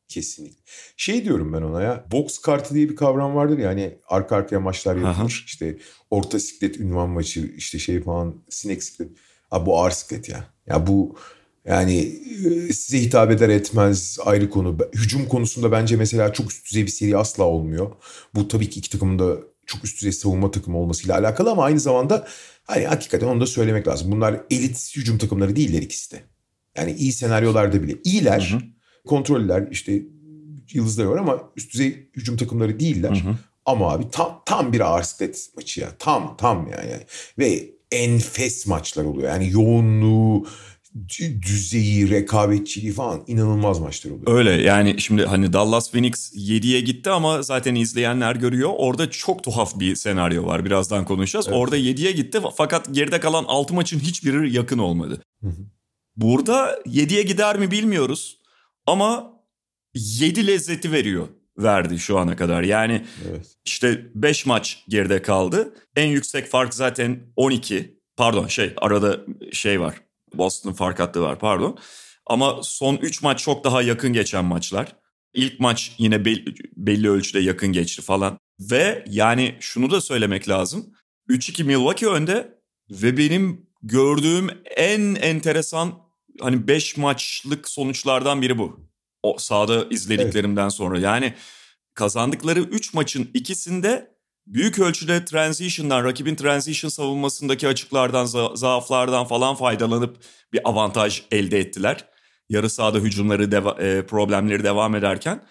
[0.08, 0.62] Kesinlikle.
[0.96, 2.06] Şey diyorum ben ona ya.
[2.12, 5.44] Box kartı diye bir kavram vardır ya hani arka arkaya maçlar yapılır.
[5.46, 5.78] işte
[6.10, 9.10] orta siklet ünvan maçı işte şey falan sinek siklet.
[9.50, 10.44] Ha bu ağır siklet ya.
[10.66, 11.18] Ya bu
[11.68, 14.78] yani e, size hitap eder etmez ayrı konu.
[14.94, 17.90] Hücum konusunda bence mesela çok üst düzey bir seri asla olmuyor.
[18.34, 21.80] Bu tabii ki iki takımın da çok üst düzey savunma takımı olmasıyla alakalı ama aynı
[21.80, 22.26] zamanda
[22.64, 24.12] hani hakikaten onu da söylemek lazım.
[24.12, 26.20] Bunlar elit hücum takımları değiller ikisi de.
[26.76, 28.50] Yani iyi senaryolarda bile iyiler.
[28.52, 28.60] Hı hı.
[29.06, 30.02] Kontroller işte
[30.72, 33.10] yıldızları var ama üst düzey hücum takımları değiller.
[33.24, 33.36] Hı hı.
[33.64, 35.88] Ama abi tam tam bir ağır siklet maçı ya.
[35.98, 37.00] Tam tam yani.
[37.38, 39.28] Ve enfes maçlar oluyor.
[39.28, 40.46] Yani yoğunluğu,
[41.42, 44.38] düzeyi, rekabetçiliği falan inanılmaz maçlar oluyor.
[44.38, 48.70] Öyle yani şimdi hani Dallas Phoenix 7'ye gitti ama zaten izleyenler görüyor.
[48.76, 50.64] Orada çok tuhaf bir senaryo var.
[50.64, 51.46] Birazdan konuşacağız.
[51.48, 51.58] Evet.
[51.58, 55.22] Orada 7'ye gitti fakat geride kalan 6 maçın hiçbiri yakın olmadı.
[56.16, 58.38] Burada 7'ye gider mi bilmiyoruz
[58.86, 59.32] ama
[59.94, 62.62] 7 lezzeti veriyor verdi şu ana kadar.
[62.62, 63.46] Yani evet.
[63.64, 65.74] işte 5 maç geride kaldı.
[65.96, 67.98] En yüksek fark zaten 12.
[68.16, 69.20] Pardon şey arada
[69.52, 70.07] şey var.
[70.34, 71.78] Boston fark hattı var pardon.
[72.26, 74.96] Ama son 3 maç çok daha yakın geçen maçlar.
[75.34, 78.38] İlk maç yine belli, belli ölçüde yakın geçti falan.
[78.60, 80.94] Ve yani şunu da söylemek lazım.
[81.28, 82.58] 3-2 Milwaukee önde
[82.90, 85.98] ve benim gördüğüm en enteresan
[86.40, 88.88] hani 5 maçlık sonuçlardan biri bu.
[89.22, 90.72] O sahada izlediklerimden evet.
[90.72, 90.98] sonra.
[90.98, 91.34] Yani
[91.94, 94.17] kazandıkları 3 maçın ikisinde
[94.54, 100.16] büyük ölçüde transition'dan, rakibin transition savunmasındaki açıklardan, za- zaaflardan falan faydalanıp
[100.52, 102.04] bir avantaj elde ettiler.
[102.48, 105.44] Yarı sahada hücumları, deva- e, problemleri devam ederken.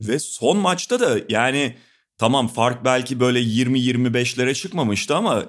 [0.00, 1.76] Ve son maçta da yani
[2.18, 5.44] tamam fark belki böyle 20-25'lere çıkmamıştı ama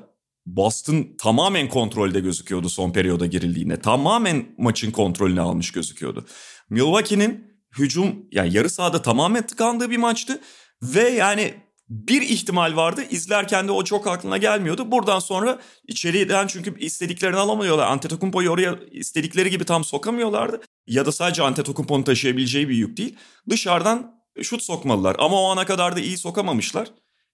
[0.46, 3.80] Boston tamamen kontrolde gözüküyordu son periyoda girildiğinde.
[3.80, 6.26] Tamamen maçın kontrolünü almış gözüküyordu.
[6.70, 10.42] Milwaukee'nin hücum yani yarı sahada tamamen tıkandığı bir maçtı.
[10.84, 11.54] Ve yani
[11.90, 13.04] bir ihtimal vardı.
[13.10, 14.92] İzlerken de o çok aklına gelmiyordu.
[14.92, 17.88] Buradan sonra içeriden çünkü istediklerini alamıyorlar.
[17.88, 20.62] Antetokounmpo'yu oraya istedikleri gibi tam sokamıyorlardı.
[20.88, 23.16] Ya da sadece Antetokounmpo'nun taşıyabileceği bir yük değil.
[23.50, 25.16] Dışarıdan şut sokmalılar.
[25.20, 26.88] Ama o ana kadar da iyi sokamamışlar.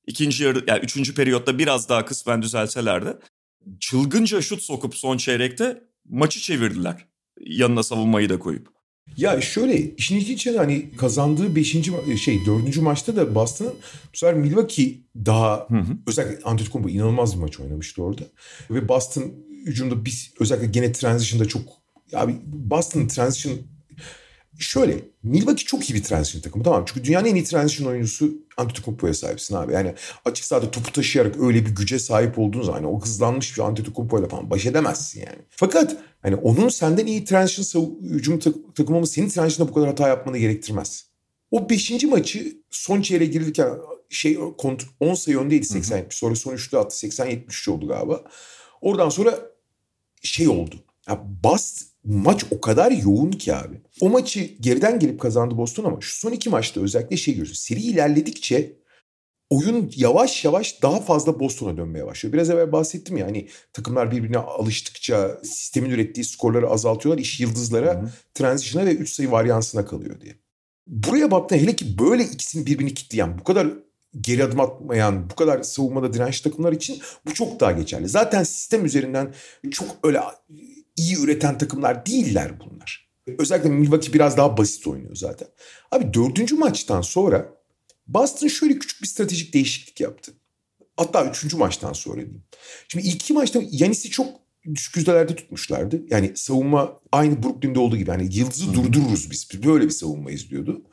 [0.08, 3.04] İkinci yarı, yani üçüncü periyotta biraz daha kısmen düzelseler
[3.80, 7.06] çılgınca şut sokup son çeyrekte maçı çevirdiler.
[7.40, 8.75] Yanına savunmayı da koyup.
[9.18, 11.76] Ya şöyle işin ilginç hani kazandığı 5.
[12.22, 12.78] şey 4.
[12.78, 13.74] maçta da Boston'ın
[14.14, 15.98] bu sefer Milwaukee daha hı hı.
[16.08, 18.24] özellikle Antetokounmpo inanılmaz bir maç oynamıştı orada.
[18.70, 19.34] Ve Boston
[19.66, 21.62] hücumda biz özellikle gene transition'da çok
[22.14, 23.58] abi Boston transition
[24.60, 29.14] şöyle Milwaukee çok iyi bir transition takımı tamam Çünkü dünyanın en iyi transition oyuncusu Antetokounmpo'ya
[29.14, 29.74] sahipsin abi.
[29.74, 29.94] Yani
[30.26, 34.28] açık sahada topu taşıyarak öyle bir güce sahip olduğun zaman hani o hızlanmış bir Antetokounmpo'yla
[34.28, 35.40] falan baş edemezsin yani.
[35.50, 40.08] Fakat hani onun senden iyi transition hücum tak- takımı ama senin transition'da bu kadar hata
[40.08, 41.06] yapmanı gerektirmez.
[41.52, 43.70] O beşinci maçı son çeyreğe girirken
[44.10, 44.38] şey
[45.00, 48.24] 10 sayı öndeydi 80 70 sonra son üçlü attı 80 73 oldu galiba.
[48.82, 49.40] Oradan sonra
[50.22, 50.76] şey oldu.
[51.10, 53.82] Ya Bast maç o kadar yoğun ki abi.
[54.02, 57.60] O maçı geriden gelip kazandı Boston ama şu son iki maçta özellikle şey görüyoruz.
[57.60, 58.78] Seri ilerledikçe
[59.50, 62.34] oyun yavaş yavaş daha fazla Boston'a dönmeye başlıyor.
[62.34, 67.22] Biraz evvel bahsettim ya hani takımlar birbirine alıştıkça sistemin ürettiği skorları azaltıyorlar.
[67.22, 68.10] İş yıldızlara, Hı-hı.
[68.34, 70.36] transition'a ve 3 sayı varyansına kalıyor diye.
[70.88, 73.68] Buraya baktığında hele ki böyle ikisini birbirini kitleyen, bu kadar
[74.22, 78.08] geri adım atmayan, bu kadar savunmada dirençli takımlar için bu çok daha geçerli.
[78.10, 79.34] Zaten sistem üzerinden
[79.72, 80.20] çok öyle
[80.96, 83.10] iyi üreten takımlar değiller bunlar.
[83.40, 85.48] Özellikle Milwaukee biraz daha basit oynuyor zaten.
[85.92, 87.56] Abi dördüncü maçtan sonra
[88.08, 90.34] Boston şöyle küçük bir stratejik değişiklik yaptı.
[90.98, 92.44] Hatta üçüncü maçtan sonra diyeyim.
[92.88, 94.28] Şimdi ilk iki maçta Yanis'i çok
[94.76, 96.02] düşük yüzdelerde tutmuşlardı.
[96.10, 98.10] Yani savunma aynı Brooklyn'de olduğu gibi.
[98.10, 99.64] Yani yıldızı durdururuz biz.
[99.64, 100.84] Böyle bir savunma izliyordu.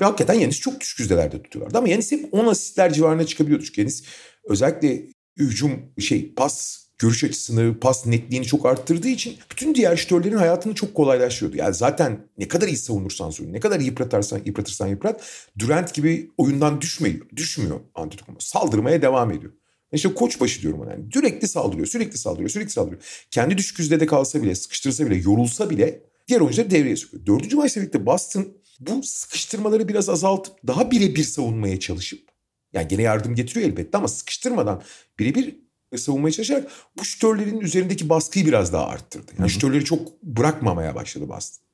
[0.00, 1.78] Ve hakikaten Yanis çok düşük yüzdelerde tutuyorlardı.
[1.78, 3.64] Ama Yanis hep 10 asistler civarına çıkabiliyordu.
[3.64, 4.04] Çünkü Yanis
[4.44, 5.06] özellikle
[5.38, 10.94] hücum şey pas görüş açısını, pas netliğini çok arttırdığı için bütün diğer şütörlerin hayatını çok
[10.94, 11.56] kolaylaştırıyordu.
[11.56, 16.80] Yani zaten ne kadar iyi savunursan savun, ne kadar yıpratarsan yıpratırsan yıprat, Durant gibi oyundan
[16.80, 18.40] düşmüyor, düşmüyor Antetokounmpo.
[18.40, 19.52] Saldırmaya devam ediyor.
[19.92, 20.90] İşte koç başı diyorum ona.
[20.90, 23.02] Yani sürekli saldırıyor, sürekli saldırıyor, sürekli saldırıyor.
[23.30, 27.26] Kendi düşük yüzdede kalsa bile, sıkıştırsa bile, yorulsa bile diğer oyuncuları devreye sokuyor.
[27.26, 28.48] Dördüncü maçla birlikte Boston
[28.80, 32.28] bu sıkıştırmaları biraz azaltıp daha birebir savunmaya çalışıp
[32.72, 34.82] yani gene yardım getiriyor elbette ama sıkıştırmadan
[35.18, 39.32] birebir savunmaya çalışarak bu şütörlerin üzerindeki baskıyı biraz daha arttırdı.
[39.38, 41.64] Yani şütörleri çok bırakmamaya başladı Boston.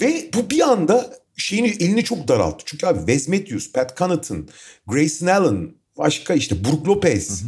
[0.00, 2.64] Ve bu bir anda şeyini elini çok daralttı.
[2.66, 4.48] Çünkü abi Wes Matthews, Pat Connaughton,
[4.86, 7.42] Grayson Allen, başka işte Brook Lopez,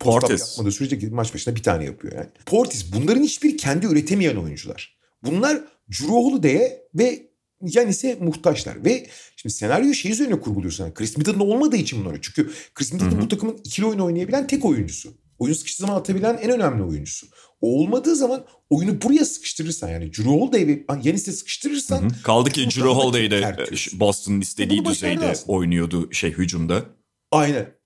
[0.00, 0.40] Portis.
[0.40, 2.28] yapmadığı sürece maç başına bir tane yapıyor yani.
[2.46, 4.96] Portis bunların hiçbir kendi üretemeyen oyuncular.
[5.22, 7.30] Bunlar Drew Holiday'e ve
[7.62, 8.84] Yanis'e muhtaçlar.
[8.84, 9.06] Ve
[9.36, 10.84] şimdi senaryo şey üzerine kurguluyorsun.
[10.84, 12.20] Yani Chris Middleton olmadığı için bunları.
[12.20, 15.14] Çünkü Chris Middleton bu takımın ikili oyun oynayabilen tek oyuncusu.
[15.38, 17.26] Oyun sıkıştığı zaman atabilen en önemli oyuncusu.
[17.60, 22.22] O olmadığı zaman oyunu buraya sıkıştırırsan yani Drew Holiday ve Yanis'e sıkıştırırsan Hı.
[22.22, 24.00] Kaldı ki Drew Holiday de tertiyorsun.
[24.00, 26.84] Boston'ın istediği düzeyde oynuyordu şey hücumda.
[27.30, 27.76] Aynen.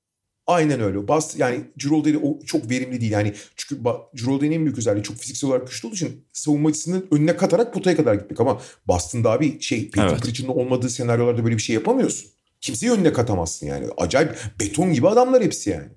[0.47, 1.09] Aynen öyle.
[1.09, 3.13] Bas yani Cirolde'de o çok verimli değil.
[3.13, 3.83] Yani çünkü
[4.17, 7.97] Cirolde'nin en büyük özelliği çok fiziksel olarak güçlü olduğu için savunma açısını önüne katarak potaya
[7.97, 8.41] kadar gitmek.
[8.41, 10.23] Ama Boston'da abi şey Peyton Evet.
[10.23, 12.31] Pritchard'ın olmadığı senaryolarda böyle bir şey yapamıyorsun.
[12.61, 13.87] Kimseyi önüne katamazsın yani.
[13.97, 15.89] Acayip beton gibi adamlar hepsi yani.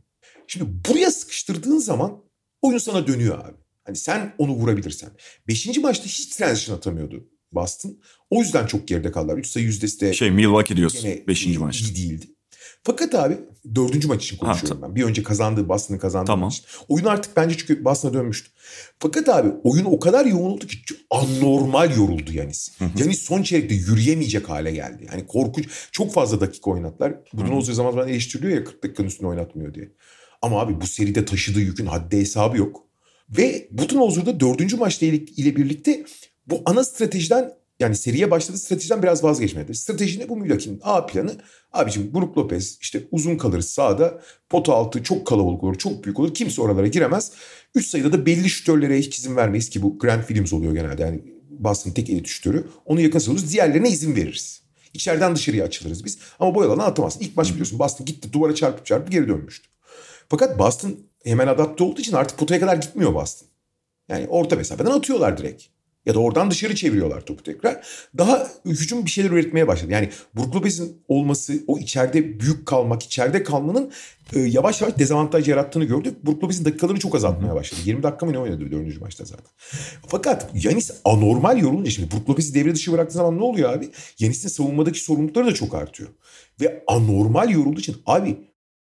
[0.47, 1.11] Şimdi buraya
[1.43, 2.23] sıkıştırdığın zaman
[2.61, 3.57] oyun sana dönüyor abi.
[3.83, 5.09] Hani sen onu vurabilirsen.
[5.47, 7.97] Beşinci maçta hiç transition atamıyordu Boston.
[8.29, 9.37] O yüzden çok geride kaldılar.
[9.37, 11.45] Üç sayı yüzdesi de Şey Milwaukee diyorsun Gene 5.
[11.45, 11.87] iyi, maçta.
[11.87, 12.25] iyi değildi.
[12.83, 13.37] Fakat abi
[13.75, 14.95] dördüncü maç için konuşuyorum ben.
[14.95, 16.45] Bir önce kazandığı Boston'ın kazandığı Tamam.
[16.45, 16.63] maç.
[16.87, 18.49] Oyun artık bence çünkü Boston'a dönmüştü.
[18.99, 20.77] Fakat abi oyun o kadar yoğun oldu ki
[21.09, 22.71] anormal yoruldu Yanis.
[22.97, 25.07] Yanis son çeyrekte yürüyemeyecek hale geldi.
[25.11, 25.65] Yani korkunç.
[25.91, 27.13] Çok fazla dakika oynattılar.
[27.33, 29.91] Budenholzer zaman zaman eleştiriliyor ya 40 dakikanın üstüne oynatmıyor diye.
[30.43, 32.83] Ama abi bu seride taşıdığı yükün haddi hesabı yok.
[33.29, 36.05] Ve Budenholzer'da dördüncü maçta ile, birlikte
[36.47, 39.75] bu ana stratejiden yani seriye başladığı stratejiden biraz vazgeçmedi.
[39.75, 41.35] Strateji ne bu Milwaukee'nin A planı?
[41.71, 44.21] Abicim Brook Lopez işte uzun kalırız sağda.
[44.49, 46.33] Pota altı çok kalabalık olur, çok büyük olur.
[46.33, 47.31] Kimse oralara giremez.
[47.75, 51.01] Üç sayıda da belli şütörlere hiç izin vermeyiz ki bu Grant Williams oluyor genelde.
[51.01, 52.67] Yani Boston'ın tek elit şütörü.
[52.85, 53.51] Onu yakın savunuruz.
[53.51, 54.63] Diğerlerine izin veririz.
[54.93, 56.17] İçeriden dışarıya açılırız biz.
[56.39, 57.21] Ama bu yalanı atamazsın.
[57.21, 59.72] İlk maç biliyorsun Boston gitti duvara çarpıp çarpıp geri dönmüştü.
[60.29, 63.47] Fakat Boston hemen adapte olduğu için artık potaya kadar gitmiyor Boston.
[64.09, 65.63] Yani orta mesafeden atıyorlar direkt.
[66.05, 67.87] Ya da oradan dışarı çeviriyorlar topu tekrar.
[68.17, 69.91] Daha hücum bir şeyler üretmeye başladı.
[69.91, 73.91] Yani Brook Lopez'in olması, o içeride büyük kalmak, içeride kalmanın
[74.35, 76.25] e, yavaş yavaş dezavantaj yarattığını gördük.
[76.25, 77.81] Brook Lopez'in dakikalarını çok azaltmaya başladı.
[77.85, 79.45] 20 dakika mı ne oynadı dördüncü maçta zaten.
[80.07, 83.89] Fakat Yanis anormal yorulunca şimdi Brook Lopez'i devre dışı bıraktığı zaman ne oluyor abi?
[84.19, 86.09] Yanis'in savunmadaki sorumlulukları da çok artıyor.
[86.61, 88.37] Ve anormal yorulduğu için abi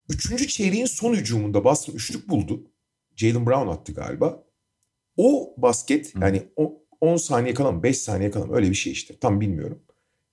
[0.08, 2.70] üçüncü çeyreğin son hücumunda Boston üçlük buldu.
[3.16, 4.44] Jalen Brown attı galiba.
[5.16, 9.40] O basket yani o 10 saniye kalan 5 saniye kalan öyle bir şey işte tam
[9.40, 9.82] bilmiyorum.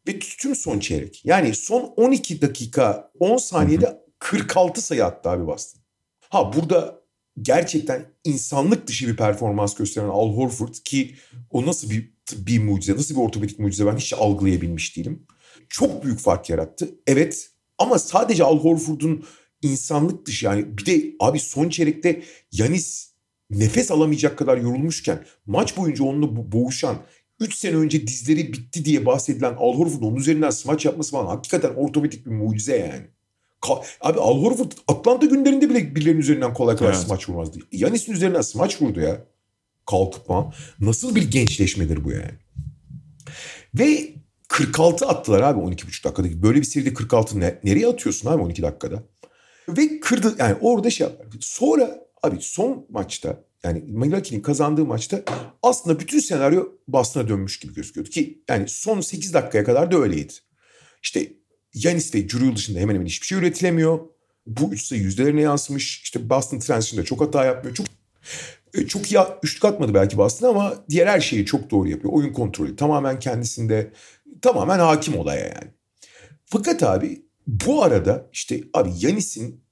[0.07, 5.81] Ve tüm son çeyrek yani son 12 dakika 10 saniyede 46 sayı attı abi Boston.
[6.29, 7.01] Ha burada
[7.41, 11.15] gerçekten insanlık dışı bir performans gösteren Al Horford ki
[11.49, 15.27] o nasıl bir bir mucize nasıl bir ortopedik mucize ben hiç algılayabilmiş değilim.
[15.69, 16.95] Çok büyük fark yarattı.
[17.07, 19.25] Evet ama sadece Al Horford'un
[19.61, 22.21] insanlık dışı yani bir de abi son çeyrekte
[22.51, 23.11] Yanis
[23.49, 26.97] nefes alamayacak kadar yorulmuşken maç boyunca onunla bo- boğuşan
[27.39, 31.73] 3 sene önce dizleri bitti diye bahsedilen Al Horford'un onun üzerinden smaç yapması falan hakikaten
[31.75, 33.07] ortopedik bir mucize yani.
[33.61, 37.01] Ka- Abi Al Horford Atlanta günlerinde bile birilerinin üzerinden kolay kolay Evet.
[37.03, 37.59] smaç vurmazdı.
[37.71, 39.25] Yanis'in üzerinden smaç vurdu ya.
[39.85, 40.25] Kalkıp.
[40.79, 42.31] Nasıl bir gençleşmedir bu yani?
[43.75, 44.13] Ve
[44.47, 46.43] 46 attılar abi 12,5 dakikada.
[46.43, 49.03] Böyle bir seride 46 ne, nereye atıyorsun abi 12 dakikada?
[49.69, 51.29] Ve kırdı yani orada şey yaptılar.
[51.41, 55.23] Sonra abi son maçta yani Milwaukee'nin kazandığı maçta
[55.63, 60.33] aslında bütün senaryo Boston'a dönmüş gibi gözüküyordu ki yani son 8 dakikaya kadar da öyleydi.
[61.03, 61.33] İşte
[61.73, 63.99] Yanis ve Drew dışında hemen hemen hiçbir şey üretilemiyor.
[64.45, 66.01] Bu üç sayı yüzdelerine yansımış.
[66.03, 67.75] İşte Boston transition'da çok hata yapmıyor.
[67.75, 67.87] Çok
[68.73, 72.13] e, çok iyi üçlük atmadı belki Boston ama diğer her şeyi çok doğru yapıyor.
[72.13, 73.91] Oyun kontrolü tamamen kendisinde
[74.41, 75.71] tamamen hakim olaya yani.
[76.45, 79.63] Fakat abi bu arada işte abi Yanis'in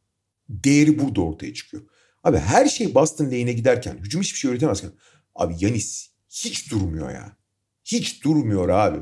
[0.50, 1.84] değeri burada ortaya çıkıyor.
[2.24, 4.92] Abi her şey Boston lane'e giderken hücum hiçbir şey üretemezken
[5.36, 7.38] abi Yanis hiç durmuyor ya.
[7.86, 9.00] Hiç durmuyor abi.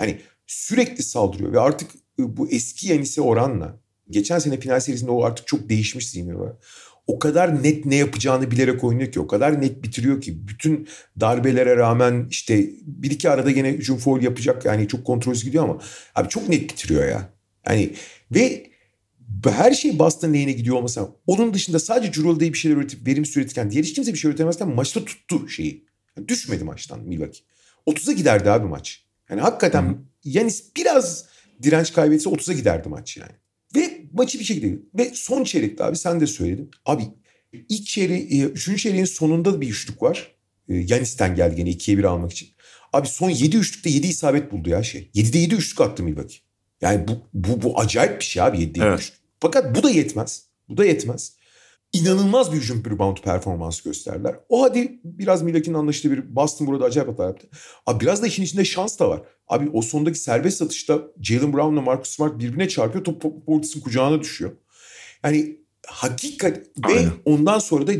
[0.00, 5.24] Yani sürekli saldırıyor ve artık e, bu eski Yanis'e oranla geçen sene final serisinde o
[5.24, 6.52] artık çok değişmiş zihniyeti var.
[7.06, 10.88] O kadar net ne yapacağını bilerek oynuyor ki o kadar net bitiriyor ki bütün
[11.20, 15.78] darbelere rağmen işte bir iki arada gene hücum foul yapacak yani çok kontrolsüz gidiyor ama
[16.14, 17.35] abi çok net bitiriyor ya.
[17.68, 17.90] Yani
[18.30, 18.70] ve
[19.44, 23.36] her şey Boston lehine gidiyor olmasa onun dışında sadece Drew Holiday bir şeyler üretip verimsiz
[23.36, 25.86] üretirken diğer hiç kimse bir şey üretemezken maçta tuttu şeyi.
[26.16, 27.40] Yani düşmedi maçtan Milwaukee.
[27.86, 29.04] 30'a giderdi abi maç.
[29.30, 29.96] Yani hakikaten Hı-hı.
[30.24, 31.24] Yanis biraz
[31.62, 33.32] direnç kaybetse 30'a giderdi maç yani.
[33.76, 36.70] Ve maçı bir şekilde ve son çeyrekte abi sen de söyledin.
[36.86, 37.02] Abi
[37.68, 40.36] ilk çeyreği, e, üçüncü çeyreğin sonunda bir üçlük var.
[40.68, 42.48] E, Yanis'ten geldi gene 2'ye 1 almak için.
[42.92, 45.10] Abi son 7 üçlükte 7 isabet buldu ya şey.
[45.14, 46.45] 7'de 7 üçlük attı Milwaukee.
[46.80, 49.12] Yani bu, bu, bu acayip bir şey abi 7'de 7 evet.
[49.40, 50.46] Fakat bu da yetmez.
[50.68, 51.36] Bu da yetmez.
[51.92, 54.36] İnanılmaz bir hücum rebound performansı gösterdiler.
[54.48, 57.48] O hadi biraz Milwaukee'nin anlaştığı bir Boston burada acayip hata yaptı.
[57.86, 59.22] Abi biraz da işin içinde şans da var.
[59.48, 63.04] Abi o sondaki serbest atışta Jalen Brown'la Marcus Smart birbirine çarpıyor.
[63.04, 64.52] Top Portis'in kucağına düşüyor.
[65.24, 66.58] Yani hakikat
[66.88, 67.92] ve ondan sonra da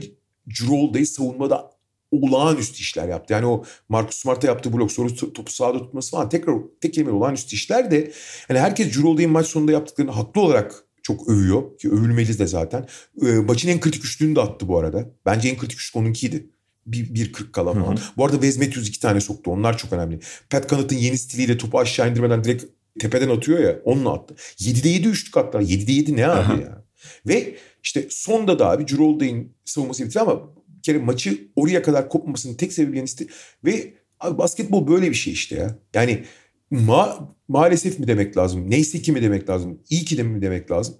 [0.49, 1.71] Drew savunmada
[2.11, 3.33] olağanüstü işler yaptı.
[3.33, 7.57] Yani o Marcus Smart'a yaptığı blok sonra topu sahada tutması falan tekrar tek kelime olağanüstü
[7.57, 8.13] işler de
[8.49, 12.87] yani herkes Drew maç sonunda yaptıklarını haklı olarak çok övüyor ki övülmeli de zaten.
[13.23, 15.11] Ee, maçın en kritik üçlüğünü de attı bu arada.
[15.27, 16.51] Bence en kritik üçlük onunkiydi.
[16.87, 17.87] Bir, bir 40 kala falan.
[17.87, 18.05] Hı hı.
[18.17, 19.51] Bu arada Wes Matthews iki tane soktu.
[19.51, 20.21] Onlar çok önemli.
[20.51, 22.65] Pat Connaughton yeni stiliyle topu aşağı indirmeden direkt
[22.99, 23.79] tepeden atıyor ya.
[23.85, 24.35] Onunla attı.
[24.59, 25.59] 7'de 7 üçlük attı.
[25.59, 26.85] 7'de 7 ne abi ya?
[27.27, 30.56] Ve işte sonda da abi Holiday'in savunması bitti ama
[30.87, 33.27] kere maçı oraya kadar kopmamasının tek sebebi Yanis'ti.
[33.65, 35.79] Ve abi basketbol böyle bir şey işte ya.
[35.95, 36.25] Yani
[36.71, 38.71] ma maalesef mi demek lazım?
[38.71, 39.81] Neyse ki mi demek lazım?
[39.91, 40.95] İyi ki de mi demek lazım?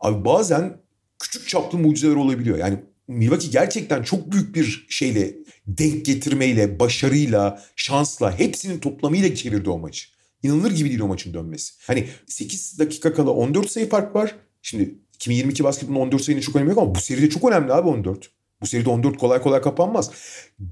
[0.00, 0.76] Abi bazen
[1.18, 2.58] küçük çaplı mucizeler olabiliyor.
[2.58, 5.34] Yani Milwaukee gerçekten çok büyük bir şeyle
[5.66, 10.08] denk getirmeyle, başarıyla, şansla hepsinin toplamıyla çevirdi o maçı.
[10.42, 11.74] İnanılır gibi değil o maçın dönmesi.
[11.86, 14.36] Hani 8 dakika kala 14 sayı fark var.
[14.62, 18.30] Şimdi 2022 basketbolun 14 sayının çok önemi yok ama bu seride çok önemli abi 14.
[18.62, 20.10] Bu seride 14 kolay kolay kapanmaz.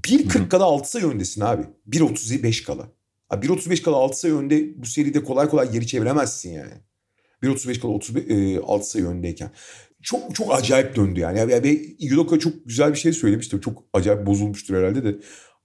[0.03, 1.63] 1.40 kala 6 sayı öndesin abi.
[1.89, 2.91] 1.35 kala.
[3.29, 6.73] Abi 1.35 kala 6 sayı önde bu seride kolay kolay geri çeviremezsin yani.
[7.43, 9.51] 1.35 kala 36 e, sayı öndeyken.
[10.01, 11.39] Çok çok acayip döndü yani.
[11.39, 13.61] yani ve Yudoka çok güzel bir şey söylemişti.
[13.61, 15.19] Çok acayip bozulmuştur herhalde de.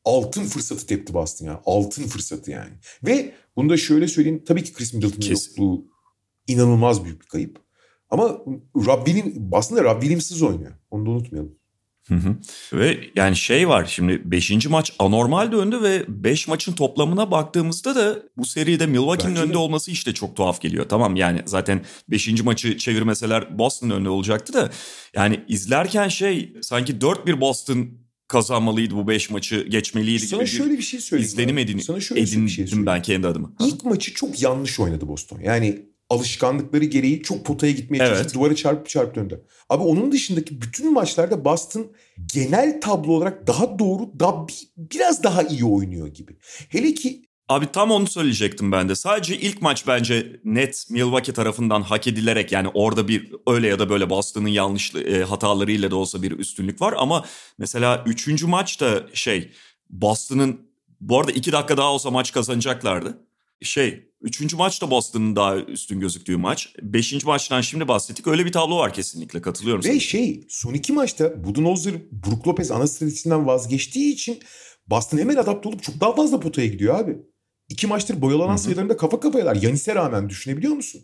[0.04, 1.62] Altın fırsatı tepti Boston ya.
[1.66, 2.72] Altın fırsatı yani.
[3.06, 4.42] Ve bunu da şöyle söyleyeyim.
[4.46, 5.86] Tabii ki Chris Middleton'ın yokluğu
[6.46, 7.58] inanılmaz büyük bir kayıp.
[8.10, 8.38] Ama
[8.76, 10.72] Rob Williams, aslında Rob Williams'ız oynuyor.
[10.90, 11.58] Onu da unutmayalım.
[12.08, 12.36] Hı hı.
[12.72, 14.66] Ve yani şey var şimdi 5.
[14.66, 20.14] maç anormal döndü ve 5 maçın toplamına baktığımızda da bu seride Milwaukee'nin önde olması işte
[20.14, 20.86] çok tuhaf geliyor.
[20.88, 22.42] Tamam yani zaten 5.
[22.42, 24.70] maçı çevirmeseler Boston önde olacaktı da
[25.14, 27.88] yani izlerken şey sanki 4-1 Boston
[28.28, 31.28] kazanmalıydı bu 5 maçı geçmeliydi Sana gibi şöyle bir şey söyleyeyim.
[31.28, 32.86] İzlenim edin, Sana şöyle edindim bir şey söyleyeyim.
[32.86, 33.52] ben kendi adıma.
[33.60, 35.40] İlk maçı çok yanlış oynadı Boston.
[35.40, 38.22] Yani alışkanlıkları gereği çok potaya gitmeye çalıştı.
[38.22, 38.34] Evet.
[38.34, 39.44] Duvara çarpıp çarpıp döndü.
[39.68, 41.92] Abi onun dışındaki bütün maçlarda Boston
[42.34, 46.36] genel tablo olarak daha doğru, daha bir, biraz daha iyi oynuyor gibi.
[46.68, 48.94] Hele ki Abi tam onu söyleyecektim ben de.
[48.94, 53.90] Sadece ilk maç bence net Milwaukee tarafından hak edilerek yani orada bir öyle ya da
[53.90, 57.24] böyle Boston'ın yanlış e, hatalarıyla da olsa bir üstünlük var ama
[57.58, 59.52] mesela üçüncü maçta şey
[59.90, 63.18] Boston'ın bu arada iki dakika daha olsa maç kazanacaklardı
[63.62, 66.74] şey üçüncü maç da Boston'ın daha üstün gözüktüğü maç.
[66.82, 68.26] Beşinci maçtan şimdi bahsettik.
[68.26, 69.84] Öyle bir tablo var kesinlikle katılıyorum.
[69.84, 70.00] Ve sana.
[70.00, 74.38] şey son iki maçta Budenholzer, Brook Lopez ana stratejisinden vazgeçtiği için
[74.86, 77.16] Boston hemen adapte olup çok daha fazla potaya gidiyor abi.
[77.68, 79.56] İki maçtır boyalanan sayılarında kafa kafayalar.
[79.56, 81.00] Yanis'e rağmen düşünebiliyor musun?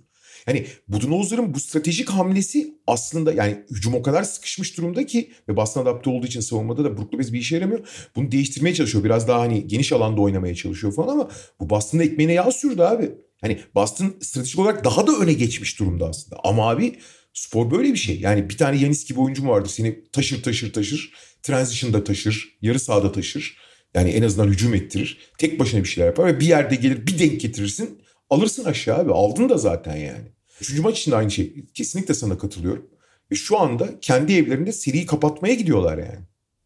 [0.46, 5.82] Yani Budenholzer'ın bu stratejik hamlesi aslında yani hücum o kadar sıkışmış durumda ki ve Boston
[5.82, 7.80] adapte olduğu için savunmada da Brook Lopez bir işe yaramıyor.
[8.16, 9.04] Bunu değiştirmeye çalışıyor.
[9.04, 13.10] Biraz daha hani geniş alanda oynamaya çalışıyor falan ama bu Boston'da ekmeğine yağ sürdü abi.
[13.40, 16.40] Hani Boston stratejik olarak daha da öne geçmiş durumda aslında.
[16.44, 16.98] Ama abi
[17.32, 18.20] spor böyle bir şey.
[18.20, 21.12] Yani bir tane Yanis gibi oyuncu mu vardır seni taşır taşır taşır.
[21.42, 22.58] Transition'da taşır.
[22.62, 23.56] Yarı sahada taşır.
[23.94, 25.18] Yani en azından hücum ettirir.
[25.38, 28.02] Tek başına bir şeyler yapar ve bir yerde gelir bir denk getirirsin.
[28.30, 29.12] Alırsın aşağı abi.
[29.12, 30.32] Aldın da zaten yani.
[30.60, 31.66] Üçüncü maç için aynı şey.
[31.74, 32.86] Kesinlikle sana katılıyorum.
[33.30, 36.18] Ve şu anda kendi evlerinde seriyi kapatmaya gidiyorlar yani.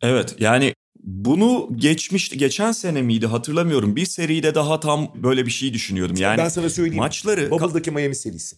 [0.02, 0.74] Evet yani
[1.04, 3.96] bunu geçmişti geçen sene miydi hatırlamıyorum.
[3.96, 6.16] Bir seride daha tam böyle bir şey düşünüyordum.
[6.18, 6.96] Yani ben sana söyleyeyim.
[6.96, 8.56] Maçları Bubble'daki Miami serisi.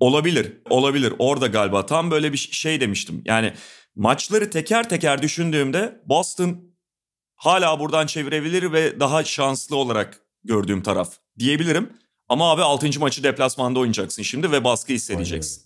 [0.00, 0.52] Olabilir.
[0.70, 1.14] Olabilir.
[1.18, 3.22] Orada galiba tam böyle bir şey demiştim.
[3.24, 3.52] Yani
[3.96, 6.60] maçları teker teker düşündüğümde Boston
[7.34, 11.90] hala buradan çevirebilir ve daha şanslı olarak gördüğüm taraf diyebilirim.
[12.32, 13.00] Ama abi 6.
[13.00, 15.62] maçı deplasmanda oynayacaksın şimdi ve baskı hissedeceksin.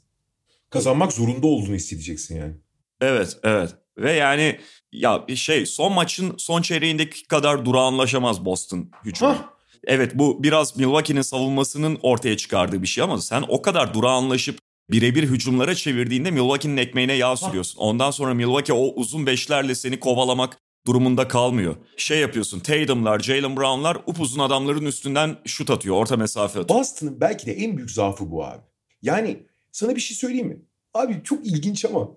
[0.71, 2.55] Kazanmak zorunda olduğunu hissedeceksin yani.
[3.01, 3.75] Evet, evet.
[3.99, 4.61] Ve yani
[4.93, 9.37] ya bir şey son maçın son çeyreğindeki kadar durağanlaşamaz Boston hücumu.
[9.85, 14.59] Evet bu biraz Milwaukee'nin savunmasının ortaya çıkardığı bir şey ama sen o kadar durağanlaşıp
[14.91, 17.81] birebir hücumlara çevirdiğinde Milwaukee'nin ekmeğine yağ sürüyorsun.
[17.81, 21.77] Ondan sonra Milwaukee o uzun beşlerle seni kovalamak durumunda kalmıyor.
[21.97, 26.79] Şey yapıyorsun Tatum'lar, Jalen Brown'lar upuzun adamların üstünden şut atıyor, orta mesafe atıyor.
[26.79, 28.63] Boston'ın belki de en büyük zaafı bu abi.
[29.03, 30.59] Yani Sana bir şey söyleyeyim mi?
[30.95, 32.11] Abi çok ilginç ama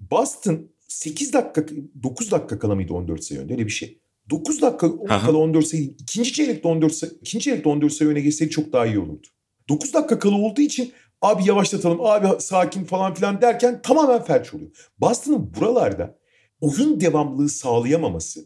[0.00, 1.64] Boston 8 dakika
[2.02, 3.98] 9 dakika kala mıydı 14 sayı önde öyle bir şey.
[4.30, 5.82] 9 dakika kala 14 sayı.
[5.82, 9.26] ikinci çeyrekte 14 sayı, ikinci çeyrekte 14 sayı öne geçseydi çok daha iyi olurdu.
[9.68, 10.92] 9 dakika kala olduğu için
[11.22, 14.70] abi yavaşlatalım, abi sakin falan filan derken tamamen felç oluyor.
[14.98, 16.18] Boston'ın buralarda
[16.62, 18.44] oyun devamlılığı sağlayamaması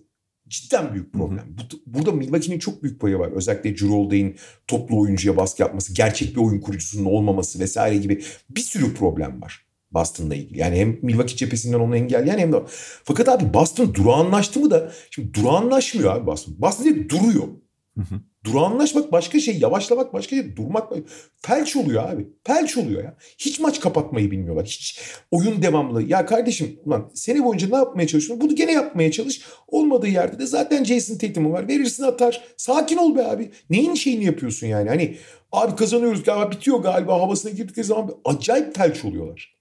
[0.49, 1.45] cidden büyük problem.
[1.49, 3.33] Bu- Burada Milwaukee'nin çok büyük payı var.
[3.33, 4.37] Özellikle Holiday'in
[4.67, 9.67] toplu oyuncuya baskı yapması, gerçek bir oyun kurucusunun olmaması vesaire gibi bir sürü problem var
[9.91, 10.59] Boston'la ilgili.
[10.59, 12.63] Yani hem Milwaukee cephesinden onu engelleyen hem de...
[13.05, 14.93] Fakat abi Boston durağanlaştı mı da...
[15.11, 16.55] Şimdi durağanlaşmıyor abi Boston.
[16.59, 17.45] Boston direkt duruyor.
[18.47, 20.93] Durağanlaşmak başka şey, yavaşlamak başka şey, durmak
[21.37, 22.27] felç oluyor abi.
[22.45, 23.17] Felç oluyor ya.
[23.39, 24.67] Hiç maç kapatmayı bilmiyorlar.
[24.67, 26.03] Hiç oyun devamlı.
[26.03, 28.49] Ya kardeşim ulan sene boyunca ne yapmaya çalışıyorsun?
[28.49, 29.43] Bunu gene yapmaya çalış.
[29.69, 31.69] Olmadığı yerde de zaten Jason Tatum'un var.
[31.69, 32.45] Verirsin atar.
[32.57, 33.51] Sakin ol be abi.
[33.71, 34.89] Neyin şeyini yapıyorsun yani?
[34.89, 35.17] Hani
[35.53, 39.57] abi kazanıyoruz galiba bitiyor galiba havasına girdikleri zaman acayip felç oluyorlar.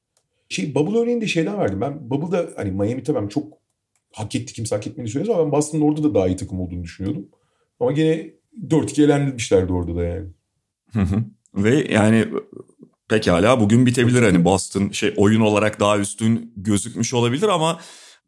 [0.50, 1.82] Şey Bubble örneğini de şeyden verdim.
[1.82, 3.54] Ben Bubble'da hani Miami tamam çok
[4.12, 6.84] hak etti kimse hak etmediğini söylüyoruz ama ben Boston'ın orada da daha iyi takım olduğunu
[6.84, 7.30] düşünüyordum.
[7.80, 8.32] Ama gene
[8.70, 10.28] 4-2 elenmişlerdi orada da yani.
[10.94, 11.24] Hı hı.
[11.56, 12.28] Ve yani
[13.10, 17.80] pekala bugün bitebilir hani Boston şey oyun olarak daha üstün gözükmüş olabilir ama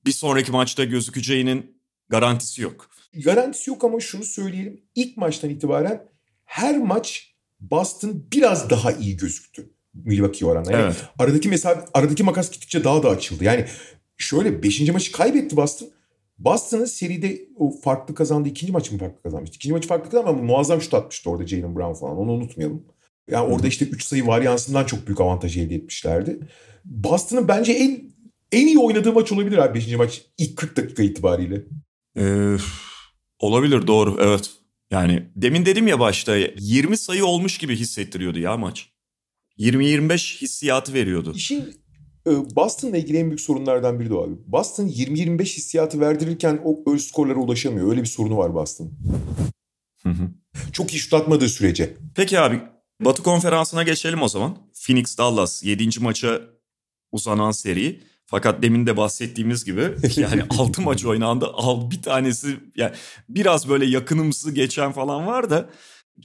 [0.05, 2.89] bir sonraki maçta gözükeceğinin garantisi yok.
[3.23, 4.81] Garantisi yok ama şunu söyleyelim.
[4.95, 6.07] İlk maçtan itibaren
[6.45, 9.69] her maç Boston biraz daha iyi gözüktü.
[9.93, 10.71] Milwaukee oranla.
[10.71, 11.03] Yani Evet.
[11.19, 13.43] aradaki mesafe, aradaki makas gittikçe daha da açıldı.
[13.43, 13.65] Yani
[14.17, 14.89] şöyle 5.
[14.91, 15.89] maçı kaybetti Boston.
[16.39, 18.49] Boston'ın seride o farklı kazandı.
[18.49, 19.55] ikinci maçı mı farklı kazanmıştı?
[19.55, 22.17] İkinci maçı farklı kazandı ama muazzam şut atmıştı orada Jalen Brown falan.
[22.17, 22.83] Onu unutmayalım.
[23.31, 26.39] Yani orada işte 3 sayı varyansından çok büyük avantaj elde etmişlerdi.
[26.85, 28.01] Boston'ın bence en
[28.51, 29.95] en iyi oynadığı maç olabilir abi 5.
[29.95, 31.63] maç ilk 40 dakika itibariyle.
[32.17, 32.55] Ee,
[33.39, 34.51] olabilir doğru evet.
[34.91, 38.89] Yani demin dedim ya başta 20 sayı olmuş gibi hissettiriyordu ya maç.
[39.59, 41.33] 20-25 hissiyatı veriyordu.
[41.35, 41.75] İşin
[42.55, 44.33] Boston'la ilgili en büyük sorunlardan biri de o abi.
[44.47, 47.89] Boston 20-25 hissiyatı verdirirken o öyle skorlara ulaşamıyor.
[47.89, 48.91] Öyle bir sorunu var Boston.
[50.03, 50.29] Hı hı.
[50.71, 51.93] Çok iyi şut atmadığı sürece.
[52.15, 52.61] Peki abi
[53.01, 54.57] Batı konferansına geçelim o zaman.
[54.85, 55.99] Phoenix Dallas 7.
[55.99, 56.41] maça
[57.11, 58.01] uzanan seri.
[58.25, 59.81] Fakat demin de bahsettiğimiz gibi
[60.15, 61.45] yani 6 maç oynandı.
[61.53, 62.91] Al bir tanesi yani
[63.29, 65.69] biraz böyle yakınımsı geçen falan var da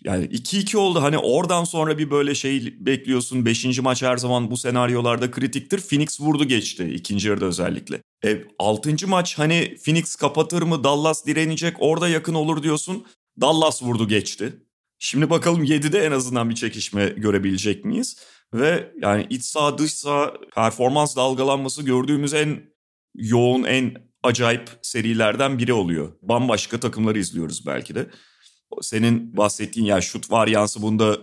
[0.05, 1.03] yani 2-2 oldu.
[1.03, 3.47] Hani oradan sonra bir böyle şey bekliyorsun.
[3.47, 3.79] 5.
[3.79, 5.81] maç her zaman bu senaryolarda kritiktir.
[5.81, 8.03] Phoenix vurdu geçti ikinci yarıda özellikle.
[8.25, 9.09] E, 6.
[9.09, 10.85] maç hani Phoenix kapatır mı?
[10.85, 11.77] Dallas direnecek.
[11.79, 13.07] Orada yakın olur diyorsun.
[13.41, 14.53] Dallas vurdu geçti.
[14.99, 18.17] Şimdi bakalım 7'de en azından bir çekişme görebilecek miyiz?
[18.55, 22.63] Ve yani iç saha dış saha performans dalgalanması gördüğümüz en
[23.15, 26.13] yoğun, en acayip serilerden biri oluyor.
[26.23, 28.07] Bambaşka takımları izliyoruz belki de.
[28.81, 31.19] Senin bahsettiğin ya şut varyansı bunda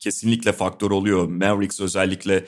[0.00, 1.28] kesinlikle faktör oluyor.
[1.28, 2.46] Mavericks özellikle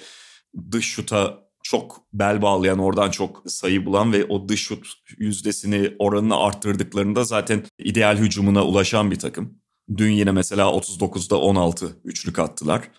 [0.70, 4.86] dış şuta çok bel bağlayan, oradan çok sayı bulan ve o dış şut
[5.18, 9.59] yüzdesini, oranını arttırdıklarında zaten ideal hücumuna ulaşan bir takım.
[9.97, 12.90] Dün yine mesela 39'da 16 üçlük attılar.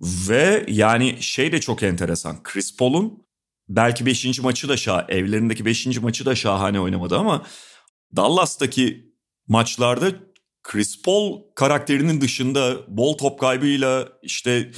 [0.00, 2.42] Ve yani şey de çok enteresan.
[2.42, 3.26] Chris Paul'un
[3.68, 4.40] belki 5.
[4.40, 6.00] maçı da şah, evlerindeki 5.
[6.00, 7.46] maçı da şahane oynamadı ama
[8.16, 9.14] Dallas'taki
[9.48, 10.06] maçlarda
[10.66, 14.70] Chris Paul karakterinin dışında bol top kaybıyla işte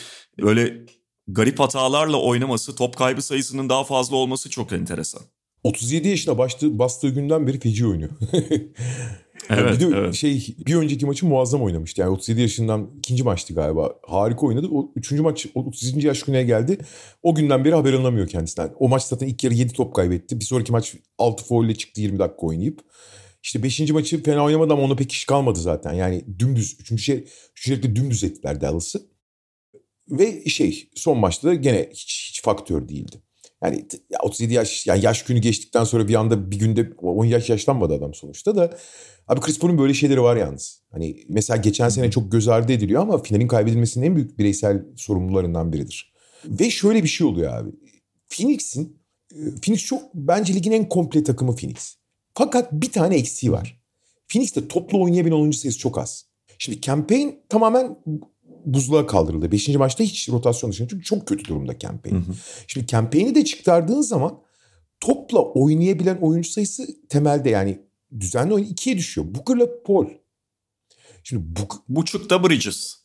[0.43, 0.87] böyle
[1.29, 5.23] garip hatalarla oynaması, top kaybı sayısının daha fazla olması çok enteresan.
[5.65, 8.11] 37 yaşına başladığı, bastığı günden beri feci oynuyor.
[9.51, 10.15] Evet, bir de evet.
[10.15, 12.01] şey bir önceki maçı muazzam oynamıştı.
[12.01, 13.95] Yani 37 yaşından ikinci maçtı galiba.
[14.07, 14.69] Harika oynadı.
[14.73, 16.07] O üçüncü maç o 37.
[16.07, 16.79] yaş gününe geldi.
[17.23, 18.71] O günden beri haber alınamıyor kendisinden.
[18.79, 20.41] O maç zaten ilk yarı 7 top kaybetti.
[20.41, 22.81] Bir sonraki maç 6 foul ile çıktı 20 dakika oynayıp.
[23.43, 23.91] İşte 5.
[23.91, 25.93] maçı fena oynamadı ama ona pek iş kalmadı zaten.
[25.93, 26.77] Yani dümdüz.
[26.81, 29.09] Üçüncü şey, üçüncü dümdüz ettiler Dallas'ı.
[30.11, 33.23] Ve şey son maçta da gene hiç, hiç faktör değildi.
[33.63, 37.25] Yani t- ya 37 yaş yani yaş günü geçtikten sonra bir anda bir günde 10
[37.25, 38.79] yaş yaşlanmadı adam sonuçta da.
[39.29, 40.83] Abi Chris Paul'un böyle şeyleri var yalnız.
[40.91, 45.73] Hani mesela geçen sene çok göz ardı ediliyor ama finalin kaybedilmesinin en büyük bireysel sorumlularından
[45.73, 46.13] biridir.
[46.45, 47.71] Ve şöyle bir şey oluyor abi.
[48.29, 51.98] Phoenix'in e, Phoenix çok bence ligin en komple takımı Phoenix.
[52.39, 53.81] Fakat bir tane eksiği var.
[54.29, 56.27] Phoenix'te toplu oynayabilen oyuncu sayısı çok az.
[56.59, 57.99] Şimdi campaign tamamen
[58.65, 59.53] buzluğa kaldırıldı.
[59.53, 62.17] Beşinci maçta hiç rotasyon dışında çünkü çok kötü durumda campaign.
[62.17, 62.35] Hı hı.
[62.67, 64.41] Şimdi campaign'i de çıkardığın zaman
[65.01, 67.79] topla oynayabilen oyuncu sayısı temelde yani
[68.21, 69.27] düzenli oyun ikiye düşüyor.
[69.35, 70.07] Booker'la Paul.
[71.23, 72.97] Şimdi Book, Buçukta Bridges.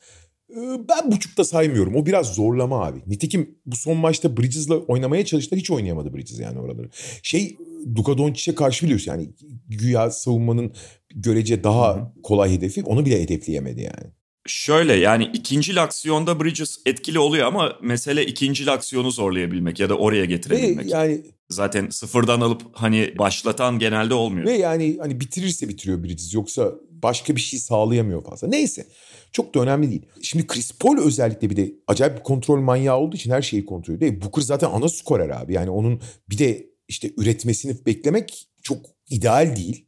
[0.58, 1.96] E, ben buçukta saymıyorum.
[1.96, 3.00] O biraz zorlama abi.
[3.08, 5.60] Nitekim bu son maçta Bridges'la oynamaya çalıştılar.
[5.60, 6.90] Hiç oynayamadı Bridges yani oraları.
[7.24, 7.58] Şey
[7.98, 9.30] Luka Doncic'e karşı biliyorsun yani
[9.68, 10.74] güya savunmanın
[11.16, 14.14] görece daha kolay hedefi onu bile hedefleyemedi yani.
[14.48, 20.26] Şöyle yani ikinci aksiyonda Bridges etkili oluyor ama mesele ikinci aksiyonu zorlayabilmek ya da oraya
[20.26, 20.86] getirebilmek.
[20.86, 24.46] Ve yani Zaten sıfırdan alıp hani başlatan genelde olmuyor.
[24.46, 28.48] ve yani hani bitirirse bitiriyor Bridges yoksa başka bir şey sağlayamıyor fazla.
[28.48, 28.88] Neyse
[29.32, 30.06] çok da önemli değil.
[30.22, 33.94] Şimdi Chris Paul özellikle bir de acayip bir kontrol manyağı olduğu için her şeyi kontrol
[33.94, 34.12] ediyor.
[34.12, 35.54] E, Booker zaten ana skorer abi.
[35.54, 39.86] Yani onun bir de işte üretmesini beklemek çok ideal değil.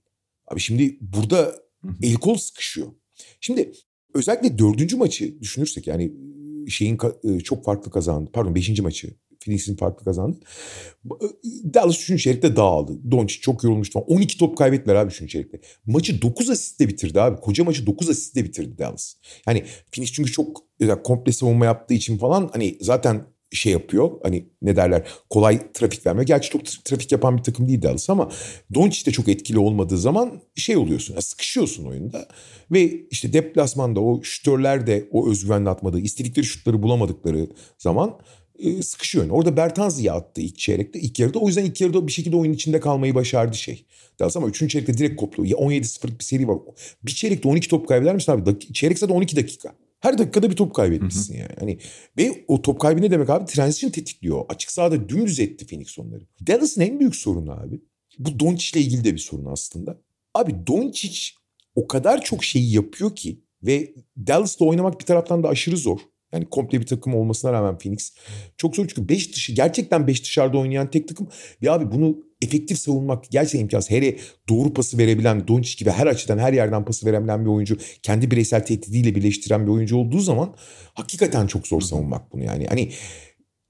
[0.48, 1.56] Abi şimdi burada
[2.04, 2.88] el kol sıkışıyor.
[3.42, 3.72] Şimdi
[4.16, 6.12] özellikle dördüncü maçı düşünürsek yani
[6.70, 8.30] şeyin e, çok farklı kazandı.
[8.34, 9.16] Pardon beşinci maçı.
[9.46, 10.38] Phoenix'in farklı kazandı.
[11.74, 13.12] Dallas üçüncü çeyrekte dağıldı.
[13.12, 14.08] Doncic çok yorulmuştu falan.
[14.08, 15.60] 12 top kaybettiler abi üçüncü çeyrekte.
[15.86, 17.42] Maçı 9 asistle bitirdi abi.
[17.42, 19.16] Koca maçı 9 asistle bitirdi Dallas.
[19.48, 24.12] Yani Phoenix çünkü çok e, komple savunma yaptığı için falan hani zaten şey yapıyor.
[24.24, 26.26] Hani ne derler kolay trafik vermiyor.
[26.26, 28.32] Gerçi çok tra- trafik yapan bir takım değil Dallas ama
[28.74, 31.16] Doncic de çok etkili olmadığı zaman şey oluyorsun.
[31.16, 32.28] ya, sıkışıyorsun oyunda.
[32.72, 38.20] Ve işte deplasmanda o şütörler de o özgüvenle atmadığı, istedikleri şutları bulamadıkları zaman
[38.60, 39.24] e, sıkışıyor.
[39.24, 39.34] oyun.
[39.34, 41.40] Orada Bertanzi'ye attı ilk çeyrekte, ilk yarıda.
[41.40, 43.86] O yüzden ilk yarıda bir şekilde oyun içinde kalmayı başardı şey.
[44.20, 45.46] Dallas ama üçüncü çeyrekte direkt koptu.
[45.46, 46.58] Ya 17-0'lık bir seri var.
[47.04, 48.60] Bir çeyrekte 12 top kaybeder misin abi?
[48.74, 49.76] Çeyrek zaten 12 dakika.
[50.06, 51.54] Her dakikada bir top kaybetmişsin yani.
[51.60, 51.78] Hani
[52.18, 53.46] ve o top kaybı ne demek abi?
[53.46, 54.46] Transition tetikliyor.
[54.50, 56.24] Açık sahada dümdüz etti Phoenix onları.
[56.48, 57.82] Dallas'ın en büyük sorunu abi.
[58.20, 60.02] Bu Doncic ile ilgili de bir sorun aslında.
[60.34, 61.30] Abi Doncic
[61.76, 66.00] o kadar çok şeyi yapıyor ki ve Dallas'la oynamak bir taraftan da aşırı zor.
[66.34, 68.14] Yani komple bir takım olmasına rağmen Phoenix
[68.58, 71.28] çok zor çünkü 5 dışı gerçekten 5 dışarıda oynayan tek takım.
[71.62, 73.92] Ve abi bunu efektif savunmak gerçekten imkansız.
[73.92, 74.18] Hele
[74.50, 78.66] doğru pası verebilen Doncic gibi her açıdan her yerden pası verebilen bir oyuncu kendi bireysel
[78.66, 80.56] tehdidiyle birleştiren bir oyuncu olduğu zaman
[80.94, 82.68] hakikaten çok zor savunmak bunu yani.
[82.68, 82.92] Hani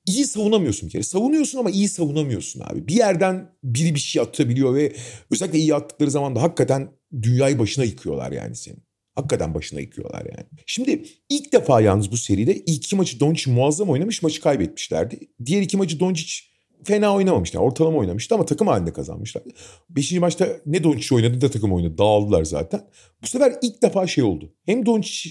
[0.05, 1.03] iyi savunamıyorsun bir kere.
[1.03, 2.87] Savunuyorsun ama iyi savunamıyorsun abi.
[2.87, 4.93] Bir yerden biri bir şey atabiliyor ve
[5.31, 6.91] özellikle iyi attıkları zaman da hakikaten
[7.21, 8.83] dünyayı başına yıkıyorlar yani senin.
[9.15, 10.47] Hakikaten başına yıkıyorlar yani.
[10.65, 15.19] Şimdi ilk defa yalnız bu seride ilk iki maçı Doncic muazzam oynamış maçı kaybetmişlerdi.
[15.45, 16.33] Diğer iki maçı Doncic
[16.83, 17.61] fena oynamamışlar.
[17.61, 19.49] Ortalama oynamıştı ama takım halinde kazanmışlardı.
[19.89, 21.97] Beşinci maçta ne Doncic oynadı de takım oynadı.
[21.97, 22.87] Dağıldılar zaten.
[23.23, 24.53] Bu sefer ilk defa şey oldu.
[24.65, 25.29] Hem Doncic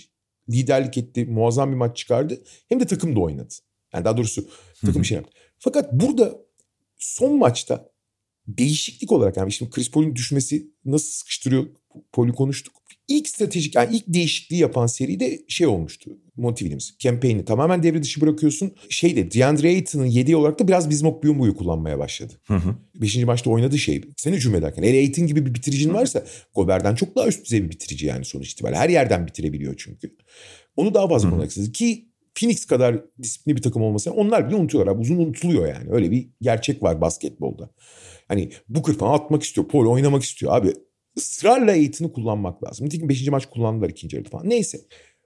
[0.51, 2.43] liderlik etti, muazzam bir maç çıkardı.
[2.69, 3.55] Hem de takım da oynadı.
[3.95, 4.49] Yani daha doğrusu
[4.87, 5.33] takım şey yaptı.
[5.59, 6.41] Fakat burada
[6.99, 7.91] son maçta
[8.47, 11.67] değişiklik olarak yani şimdi Chris Paul'un düşmesi nasıl sıkıştırıyor
[12.13, 12.84] Paul'ü konuştuk.
[13.09, 16.11] İlk stratejik yani ilk değişikliği yapan seride şey olmuştu.
[16.37, 16.91] Monty Williams.
[16.99, 18.73] Campaign'i tamamen devre dışı bırakıyorsun.
[18.89, 22.33] Şeyde DeAndre Ayton'un yediği olarak da biraz Bismok Biyombo'yu kullanmaya başladı.
[22.45, 22.77] Hı hı.
[22.95, 24.03] Beşinci maçta oynadığı şey.
[24.17, 24.83] Sen hücum ederken.
[24.83, 26.25] Eğer Ayton gibi bir bitiricin varsa
[26.55, 28.79] Gober'den çok daha üst düzey bir bitirici yani sonuç itibariyle.
[28.79, 30.17] Her yerden bitirebiliyor çünkü.
[30.77, 31.73] Onu daha fazla kullanarak istedi.
[31.73, 34.93] Ki Phoenix kadar disiplinli bir takım olmasa onlar bile unutuyorlar.
[34.93, 35.01] Abi.
[35.01, 35.91] Uzun unutuluyor yani.
[35.91, 37.71] Öyle bir gerçek var basketbolda.
[38.29, 39.69] Hani Booker falan atmak istiyor.
[39.69, 40.57] Paul oynamak istiyor.
[40.57, 40.73] Abi
[41.19, 42.87] ısrarla Aiton'u kullanmak lazım.
[42.87, 43.29] Nitekim 5.
[43.29, 44.51] maç kullandılar ikinci yarıda falan.
[44.51, 44.81] Neyse.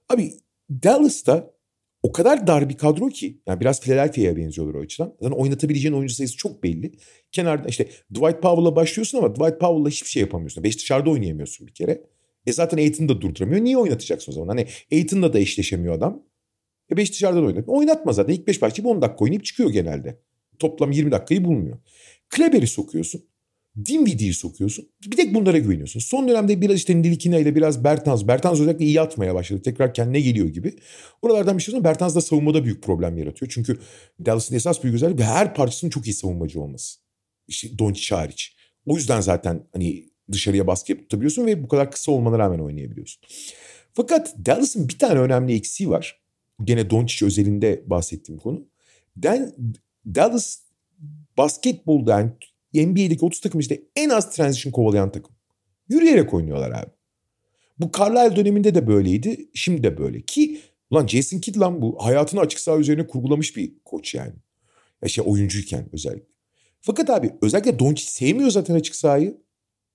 [0.08, 0.32] Abi
[0.70, 1.58] Dallas'ta
[2.02, 5.14] o kadar dar bir kadro ki yani biraz Philadelphia'ya benziyorlar o açıdan.
[5.20, 6.92] Zaten oynatabileceğin oyuncu sayısı çok belli.
[7.32, 10.64] Kenarda işte Dwight Powell'la başlıyorsun ama Dwight Powell'la hiçbir şey yapamıyorsun.
[10.64, 12.02] Beş dışarıda oynayamıyorsun bir kere.
[12.46, 13.64] E zaten Aiton'u da durduramıyor.
[13.64, 14.48] Niye oynatacaksın o zaman?
[14.48, 16.22] Hani Aiton'la da eşleşemiyor adam.
[16.92, 17.78] E beş dışarıda da oynatmıyor.
[17.78, 18.32] Oynatma zaten.
[18.32, 20.20] İlk beş başlayıp 10 dakika oynayıp çıkıyor genelde.
[20.58, 21.78] Toplam 20 dakikayı bulmuyor.
[22.28, 23.27] Kleber'i sokuyorsun.
[23.86, 24.88] Dinwiddie'yi sokuyorsun.
[25.06, 26.00] Bir tek bunlara güveniyorsun.
[26.00, 28.26] Son dönemde biraz işte Nilikina ile biraz Bertans.
[28.26, 29.62] Bertans özellikle iyi atmaya başladı.
[29.62, 30.76] Tekrar kendine geliyor gibi.
[31.22, 31.84] Oralardan bir şey söyleyeyim.
[31.84, 33.50] Bertans da savunmada büyük problem yaratıyor.
[33.54, 33.78] Çünkü
[34.26, 36.98] Dallas'ın esas büyük özelliği her parçasının çok iyi savunmacı olması.
[37.48, 38.56] İşte Doncic hariç.
[38.86, 43.22] O yüzden zaten hani dışarıya baskı tutabiliyorsun ve bu kadar kısa olmana rağmen oynayabiliyorsun.
[43.92, 46.20] Fakat Dallas'ın bir tane önemli eksiği var.
[46.64, 48.66] Gene Doncic özelinde bahsettiğim konu.
[50.14, 50.58] Dallas
[51.38, 52.30] basketbolda yani
[52.86, 55.34] NBA'deki 30 takım işte en az transition kovalayan takım.
[55.88, 56.90] Yürüyerek oynuyorlar abi.
[57.78, 59.50] Bu Carlisle döneminde de böyleydi.
[59.54, 60.22] Şimdi de böyle.
[60.22, 60.60] Ki
[60.90, 62.04] ulan Jason Kidd lan bu.
[62.04, 64.32] Hayatını açık saha üzerine kurgulamış bir koç yani.
[65.02, 66.28] Ya şey oyuncuyken özellikle.
[66.80, 69.40] Fakat abi özellikle Doncic sevmiyor zaten açık sahayı.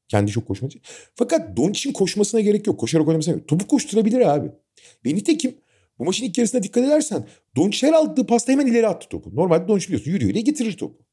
[0.07, 0.79] Kendi çok koşmacı.
[1.15, 2.79] Fakat Doncic'in koşmasına gerek yok.
[2.79, 3.59] Koşarak oynamasına gerek yok.
[3.59, 4.51] Topu koşturabilir abi.
[5.05, 5.55] Ve nitekim
[5.99, 9.35] bu maçın ilk yarısına dikkat edersen Doncic her aldığı pasta hemen ileri attı topu.
[9.35, 11.03] Normalde Doncic biliyorsun yürüyor ile getirir topu.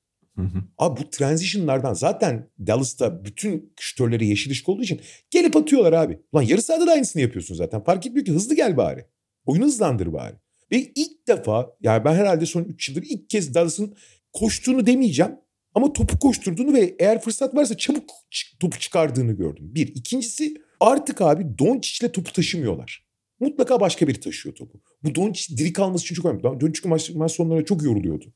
[0.40, 0.62] Hı hı.
[0.78, 6.20] Abi bu transition'lardan zaten Dallas'ta bütün şütörleri yeşil ışık olduğu için gelip atıyorlar abi.
[6.32, 7.84] Ulan yarı sahada da aynısını yapıyorsun zaten.
[7.84, 9.04] Fark etmiyor ki hızlı gel bari.
[9.46, 10.34] Oyunu hızlandır bari.
[10.72, 13.94] Ve ilk defa yani ben herhalde son 3 yıldır ilk kez Dallas'ın
[14.32, 15.32] koştuğunu demeyeceğim.
[15.74, 18.10] Ama topu koşturduğunu ve eğer fırsat varsa çabuk
[18.60, 19.74] topu çıkardığını gördüm.
[19.74, 19.88] Bir.
[19.88, 23.09] İkincisi artık abi Doncic'le topu taşımıyorlar.
[23.40, 24.80] Mutlaka başka biri taşıyor topu.
[25.04, 26.42] Bu Doncic diri kalması için çok önemli.
[26.42, 28.32] Doncic maç, maç sonları çok yoruluyordu.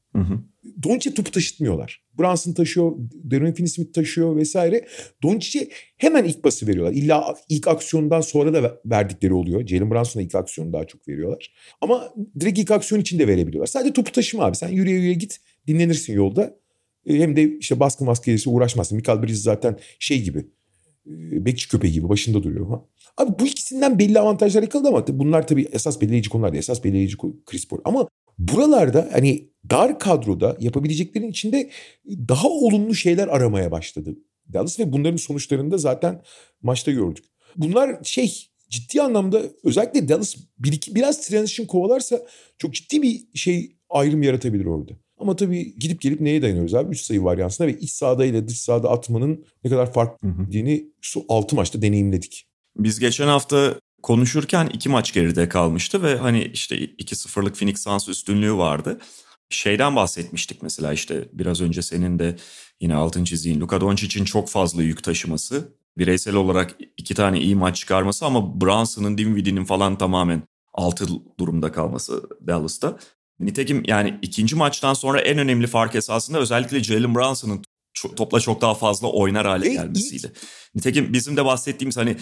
[0.83, 2.05] Doncic'e topu taşıtmıyorlar.
[2.19, 4.87] Brunson taşıyor, Deron Finney-Smith taşıyor vesaire.
[5.23, 6.93] Doncic'e hemen ilk bası veriyorlar.
[6.93, 9.67] İlla ilk aksiyondan sonra da verdikleri oluyor.
[9.67, 11.55] Jalen Brunson'a ilk aksiyonu daha çok veriyorlar.
[11.81, 13.67] Ama direkt ilk aksiyon için de verebiliyorlar.
[13.67, 14.57] Sadece topu taşıma abi.
[14.57, 16.57] Sen yürüye yürüye git dinlenirsin yolda.
[17.07, 18.97] E, hem de işte baskı maskeyesi uğraşmazsın.
[18.97, 20.39] Michael Bridges zaten şey gibi
[21.07, 22.69] e, bekçi köpeği gibi başında duruyor.
[22.69, 22.85] Ha.
[23.17, 26.59] Abi bu ikisinden belli avantajlar yakaladı ama bunlar tabii esas belirleyici konular değil.
[26.59, 27.81] Esas belirleyici Chris Paul.
[27.85, 28.09] Ama
[28.39, 31.71] buralarda hani dar kadroda yapabileceklerin içinde
[32.09, 34.17] daha olumlu şeyler aramaya başladı
[34.53, 36.23] Dallas ve bunların sonuçlarını da zaten
[36.63, 37.25] maçta gördük.
[37.57, 42.27] Bunlar şey ciddi anlamda özellikle Dallas bir iki, biraz transition kovalarsa
[42.59, 44.93] çok ciddi bir şey ayrım yaratabilir orada.
[45.19, 46.91] Ama tabii gidip gelip neye dayanıyoruz abi?
[46.91, 51.25] 3 sayı varyansına ve iç sahada ile dış sahada atmanın ne kadar farklı olduğunu şu
[51.29, 52.49] 6 maçta deneyimledik.
[52.77, 58.55] Biz geçen hafta konuşurken iki maç geride kalmıştı ve hani işte 2-0'lık Phoenix Suns üstünlüğü
[58.55, 59.01] vardı.
[59.51, 62.37] Şeyden bahsetmiştik mesela işte biraz önce senin de
[62.81, 65.75] yine altın çizdiğin Luka Doncic'in çok fazla yük taşıması.
[65.99, 71.07] Bireysel olarak iki tane iyi maç çıkarması ama Brunson'ın, Dinwiddie'nin falan tamamen altı
[71.39, 72.99] durumda kalması Dallas'ta.
[73.41, 77.65] Nitekim yani ikinci maçtan sonra en önemli fark esasında özellikle Jalen Brunson'ın
[78.17, 80.33] topla çok daha fazla oynar hale gelmesiydi.
[80.75, 82.17] Nitekim bizim de bahsettiğimiz hani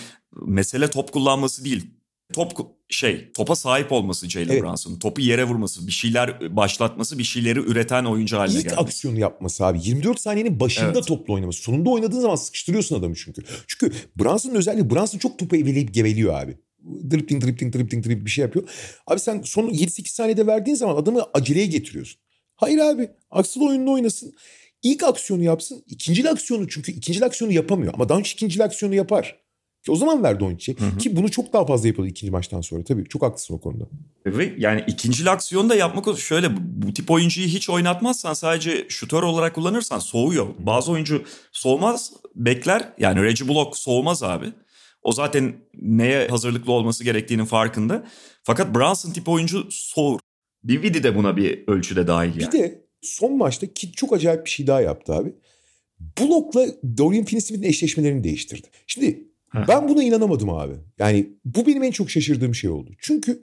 [0.46, 1.86] mesele top kullanması değil.
[2.32, 2.52] Top
[2.88, 4.62] şey topa sahip olması Jalen evet.
[4.62, 4.98] Brunson.
[4.98, 8.80] Topu yere vurması, bir şeyler başlatması, bir şeyleri üreten oyuncu haline İlk gelmesi.
[8.80, 9.78] aksiyonu yapması abi.
[9.82, 11.06] 24 saniyenin başında evet.
[11.06, 11.62] topla oynaması.
[11.62, 13.42] Sonunda oynadığın zaman sıkıştırıyorsun adamı çünkü.
[13.66, 16.56] Çünkü Brunson'un özelliği Brunson çok topu eveleyip geveliyor abi.
[17.10, 18.68] Dripling dripling dripling dripling bir şey yapıyor.
[19.06, 22.20] Abi sen son 7-8 saniyede verdiğin zaman adamı aceleye getiriyorsun.
[22.56, 23.10] Hayır abi.
[23.30, 24.34] Aksıl oyununu oynasın.
[24.82, 25.84] İlk aksiyonu yapsın.
[25.86, 27.94] ikinci aksiyonu çünkü ikinci aksiyonu yapamıyor.
[27.94, 29.42] Ama Doncic ikinci aksiyonu yapar.
[29.84, 30.98] Ki o zaman verdi Doncic'e.
[30.98, 32.84] Ki bunu çok daha fazla yapıldı ikinci maçtan sonra.
[32.84, 33.84] Tabii çok haklısın o konuda.
[34.26, 39.54] Ve yani ikinci aksiyonu da yapmak şöyle bu tip oyuncuyu hiç oynatmazsan sadece şutör olarak
[39.54, 40.46] kullanırsan soğuyor.
[40.58, 42.92] Bazı oyuncu soğumaz bekler.
[42.98, 44.46] Yani Reggie Block soğumaz abi.
[45.02, 48.04] O zaten neye hazırlıklı olması gerektiğinin farkında.
[48.42, 50.20] Fakat Brunson tip oyuncu soğur.
[50.68, 52.52] Dividi de buna bir ölçüde dahil yani.
[52.52, 55.32] Bir de son maçta Kid çok acayip bir şey daha yaptı abi.
[56.20, 56.66] Block'la
[56.98, 58.66] Dorian Finney-Smith'in eşleşmelerini değiştirdi.
[58.86, 59.28] Şimdi
[59.68, 60.74] ben buna inanamadım abi.
[60.98, 62.90] Yani bu benim en çok şaşırdığım şey oldu.
[62.98, 63.42] Çünkü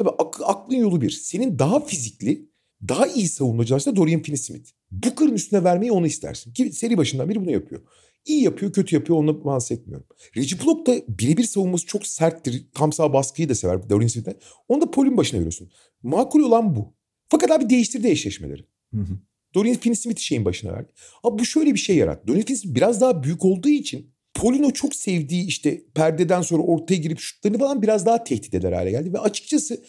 [0.00, 1.10] abi ak- aklın yolu bir.
[1.10, 2.48] Senin daha fizikli,
[2.88, 4.70] daha iyi savunmacı aslında Dorian Finney-Smith.
[4.90, 6.52] Booker'ın üstüne vermeyi onu istersin.
[6.52, 7.80] Ki seri başından beri bunu yapıyor.
[8.24, 10.06] İyi yapıyor, kötü yapıyor onu bahsetmiyorum.
[10.36, 12.66] Reggie Block da birebir savunması çok serttir.
[12.74, 14.36] Tam sağ baskıyı da sever Dorian Smith'ten.
[14.68, 15.70] Onu da Paul'ün başına veriyorsun.
[16.02, 16.94] Makul olan bu.
[17.28, 18.64] Fakat abi değiştirdi eşleşmeleri.
[18.94, 19.18] Hı hı.
[19.54, 20.92] Dorian Finney-Smith'i şeyin başına verdi.
[21.22, 22.28] Abi bu şöyle bir şey yarattı.
[22.28, 26.96] Dorian Finney-Smith biraz daha büyük olduğu için Paul'un o çok sevdiği işte perdeden sonra ortaya
[26.96, 29.12] girip şutlarını falan biraz daha tehdit eder hale geldi.
[29.12, 29.84] Ve açıkçası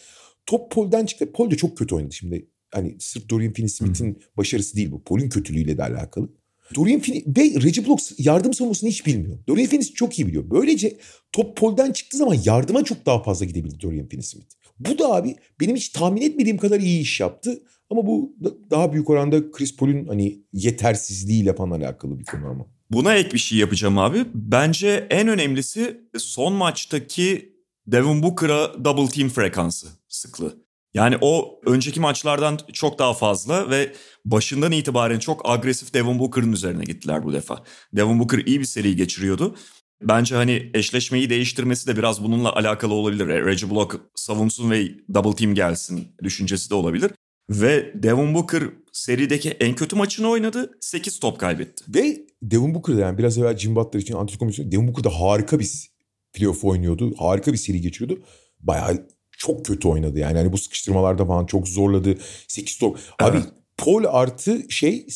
[0.46, 1.32] top Paul'den çıktı.
[1.32, 2.48] Paul de çok kötü oynadı şimdi.
[2.70, 5.02] Hani sırf Dorian Finney-Smith'in başarısı değil bu.
[5.04, 6.28] Paul'un kötülüğüyle de alakalı.
[6.74, 9.38] Dorian Finney ve Reggie Block yardım savunmasını hiç bilmiyor.
[9.48, 10.50] Dorian Finney çok iyi biliyor.
[10.50, 10.98] Böylece
[11.32, 14.52] top Paul'den çıktığı zaman yardıma çok daha fazla gidebildi Dorian Finney-Smith.
[14.78, 17.62] Bu da abi benim hiç tahmin etmediğim kadar iyi iş yaptı.
[17.92, 18.36] Ama bu
[18.70, 22.66] daha büyük oranda Chris Paul'un hani yetersizliğiyle falan alakalı bir konu ama.
[22.90, 24.24] Buna ek bir şey yapacağım abi.
[24.34, 27.52] Bence en önemlisi son maçtaki
[27.86, 30.56] Devin Booker'a double team frekansı sıklığı.
[30.94, 33.92] Yani o önceki maçlardan çok daha fazla ve
[34.24, 37.62] başından itibaren çok agresif Devin Booker'ın üzerine gittiler bu defa.
[37.92, 39.56] Devin Booker iyi bir seri geçiriyordu.
[40.02, 43.28] Bence hani eşleşmeyi değiştirmesi de biraz bununla alakalı olabilir.
[43.28, 47.10] Reggie Block savunsun ve double team gelsin düşüncesi de olabilir.
[47.50, 48.62] Ve Devin Booker
[48.92, 50.78] serideki en kötü maçını oynadı.
[50.80, 51.84] 8 top kaybetti.
[51.88, 55.58] Ve Devin Booker yani biraz evvel Jim Butler için Antetokounmpo için Devin Booker da harika
[55.58, 55.90] bir
[56.32, 57.14] playoff oynuyordu.
[57.18, 58.22] Harika bir seri geçiriyordu.
[58.60, 59.06] Bayağı
[59.38, 60.38] çok kötü oynadı yani.
[60.38, 62.18] Hani bu sıkıştırmalarda falan çok zorladı.
[62.48, 62.98] 8 top.
[63.18, 63.48] Abi evet.
[63.76, 65.06] Paul artı şey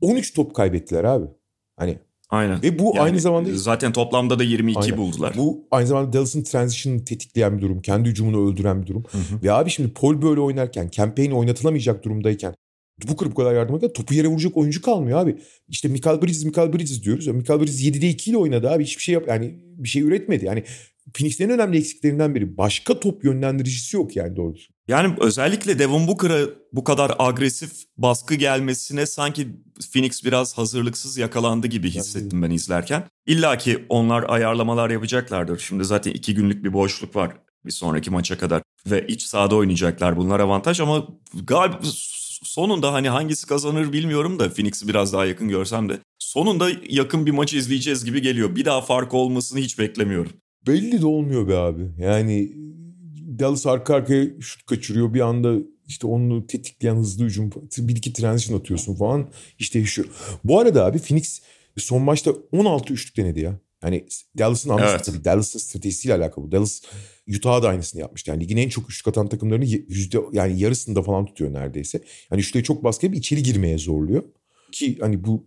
[0.00, 1.26] 13 top kaybettiler abi.
[1.76, 1.98] Hani
[2.30, 2.62] Aynen.
[2.62, 3.54] Ve bu yani aynı zamanda...
[3.54, 4.96] Zaten toplamda da 22 aynen.
[4.96, 5.34] buldular.
[5.36, 7.82] Bu aynı zamanda Dallas'ın transition'ını tetikleyen bir durum.
[7.82, 9.04] Kendi hücumunu öldüren bir durum.
[9.10, 9.42] Hı hı.
[9.42, 12.54] Ve abi şimdi Paul böyle oynarken, campaign oynatılamayacak durumdayken
[13.04, 13.92] bu bu kadar yardım eder.
[13.92, 15.36] Topu yere vuracak oyuncu kalmıyor abi.
[15.68, 17.26] İşte Michael Bridges, Michael Bridges diyoruz.
[17.26, 18.84] Michael Bridges 7'de 2 ile oynadı abi.
[18.84, 20.44] Hiçbir şey yap yani bir şey üretmedi.
[20.44, 20.64] Yani
[21.16, 22.56] Phoenix'lerin önemli eksiklerinden biri.
[22.56, 24.72] Başka top yönlendiricisi yok yani doğrusu.
[24.88, 29.48] Yani özellikle Devon Booker'a bu kadar agresif baskı gelmesine sanki
[29.92, 33.04] Phoenix biraz hazırlıksız yakalandı gibi hissettim ben izlerken.
[33.26, 35.58] İlla ki onlar ayarlamalar yapacaklardır.
[35.58, 37.36] Şimdi zaten iki günlük bir boşluk var
[37.66, 38.62] bir sonraki maça kadar.
[38.86, 41.06] Ve iç sahada oynayacaklar bunlar avantaj ama
[41.42, 41.78] galiba
[42.42, 47.30] sonunda hani hangisi kazanır bilmiyorum da Phoenix'i biraz daha yakın görsem de sonunda yakın bir
[47.30, 48.56] maç izleyeceğiz gibi geliyor.
[48.56, 50.32] Bir daha fark olmasını hiç beklemiyorum.
[50.66, 51.82] Belli de olmuyor be abi.
[52.00, 52.52] Yani
[53.38, 55.14] Dallas arka arkaya şut kaçırıyor.
[55.14, 55.54] Bir anda
[55.86, 59.30] işte onu tetikleyen hızlı hücum bir iki transition atıyorsun falan.
[59.58, 60.08] İşte değişiyor.
[60.44, 61.40] Bu arada abi Phoenix
[61.76, 63.60] son maçta 16 üçlük denedi ya.
[63.82, 64.06] Yani
[64.38, 65.04] Dallas'ın anlısı Evet.
[65.04, 65.24] tabii.
[65.24, 66.44] Dallas'ın stratejisiyle alakalı.
[66.44, 66.52] bu.
[66.52, 66.82] Dallas
[67.36, 68.30] Utah'a da aynısını yapmıştı.
[68.30, 72.00] Yani ligin en çok üçlük atan takımlarını yüzde yani yarısında falan tutuyor neredeyse.
[72.30, 74.22] Yani üçlüğe çok baskı yapıp içeri girmeye zorluyor.
[74.72, 75.46] Ki hani bu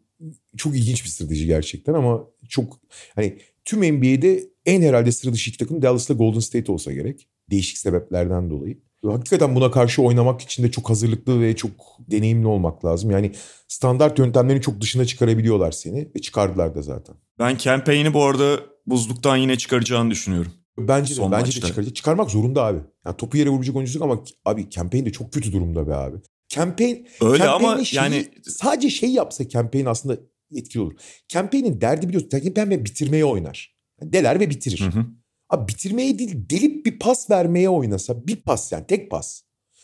[0.58, 2.80] çok ilginç bir strateji gerçekten ama çok
[3.16, 3.38] hani
[3.70, 7.28] tüm NBA'de en herhalde sıra dışı iki takım Dallas'la Golden State olsa gerek.
[7.52, 8.78] Değişik sebeplerden dolayı.
[9.06, 13.12] Hakikaten buna karşı oynamak için de çok hazırlıklı ve çok deneyimli olmak lazım.
[13.12, 13.32] Yani
[13.68, 17.16] standart yöntemlerin çok dışına çıkarabiliyorlar seni ve çıkardılar da zaten.
[17.40, 20.52] Ben campaign'i bu arada buzluktan yine çıkaracağını düşünüyorum.
[20.80, 21.62] Bence de, Son bence maçta.
[21.62, 21.96] de çıkaracak.
[21.96, 22.80] Çıkarmak zorunda abi.
[23.06, 26.18] Yani topu yere vuracak oyunculuk ama abi campaign de çok kötü durumda be abi.
[26.50, 30.18] Campaign, Öyle campaign'in ama şeyi- yani sadece şey yapsa campaign aslında
[30.56, 30.94] etkili olur.
[31.28, 32.30] Campaign'in derdi biliyorsun.
[32.30, 33.76] Campaign bitirmeye oynar.
[34.02, 34.82] Yani deler ve bitirir.
[34.82, 35.06] Hı hı.
[35.50, 39.42] Abi bitirmeye değil delip bir pas vermeye oynasa bir pas yani tek pas.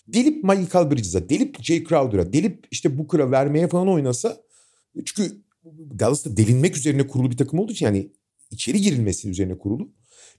[0.08, 4.38] Delip Michael Bridges'a, delip Jay Crowder'a, delip işte Booker'a vermeye falan oynasa.
[5.06, 5.42] Çünkü
[6.00, 8.12] Dallas'ta delinmek üzerine kurulu bir takım olduğu için yani
[8.52, 9.94] içeri girilmesi üzerine kurulu.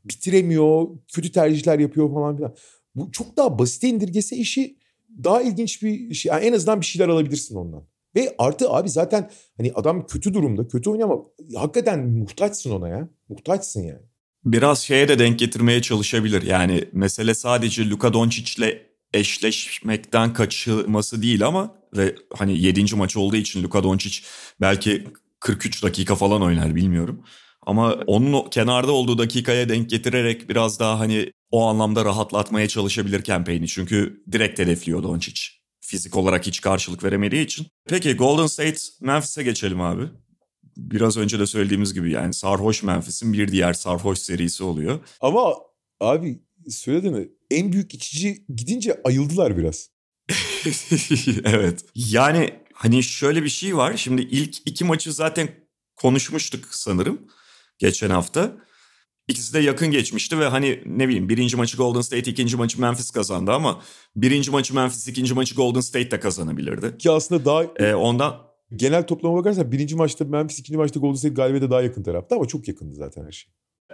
[0.05, 2.55] Bitiremiyor, kötü tercihler yapıyor falan filan.
[2.95, 4.77] Bu çok daha basite indirgese işi
[5.25, 6.31] daha ilginç bir şey.
[6.31, 7.87] Yani en azından bir şeyler alabilirsin ondan.
[8.17, 11.23] Ve artı abi zaten hani adam kötü durumda, kötü oynuyor ama
[11.61, 13.09] hakikaten muhtaçsın ona ya.
[13.29, 14.03] Muhtaçsın yani.
[14.45, 16.43] biraz şeye de denk getirmeye çalışabilir.
[16.43, 18.79] Yani mesele sadece Luka Doncic'le
[19.15, 22.97] eşleşmekten kaçılması değil ama ve hani 7.
[22.97, 24.21] maç olduğu için Luka Doncic
[24.61, 25.05] belki
[25.41, 27.23] 43 dakika falan oynar bilmiyorum.
[27.63, 33.69] Ama onun kenarda olduğu dakikaya denk getirerek biraz daha hani o anlamda rahatlatmaya çalışabilir campaign'i.
[33.69, 35.43] Çünkü direkt hedefliyor Doncic.
[35.87, 37.67] Fizik olarak hiç karşılık veremediği için.
[37.89, 40.03] Peki Golden State Memphis'e geçelim abi.
[40.77, 45.01] Biraz önce de söylediğimiz gibi yani sarhoş Memphis'in bir diğer sarhoş serisi oluyor.
[45.21, 45.55] Ama
[46.01, 49.91] abi söylediğini en büyük içici gidince ayıldılar biraz.
[51.45, 51.85] evet.
[51.95, 53.97] Yani hani şöyle bir şey var.
[53.97, 55.49] Şimdi ilk iki maçı zaten
[55.97, 57.21] konuşmuştuk sanırım
[57.79, 58.57] geçen hafta.
[59.29, 63.11] İkisi de yakın geçmişti ve hani ne bileyim birinci maçı Golden State, ikinci maçı Memphis
[63.11, 63.83] kazandı ama
[64.17, 66.99] birinci maçı Memphis, ikinci maçı Golden State de kazanabilirdi.
[66.99, 68.37] Ki aslında daha Ee, ondan
[68.77, 72.47] genel toplama bakarsan birinci maçta Memphis, ikinci maçta Golden State galibiyete daha yakın tarafta ama
[72.47, 73.53] çok yakındı zaten her şey.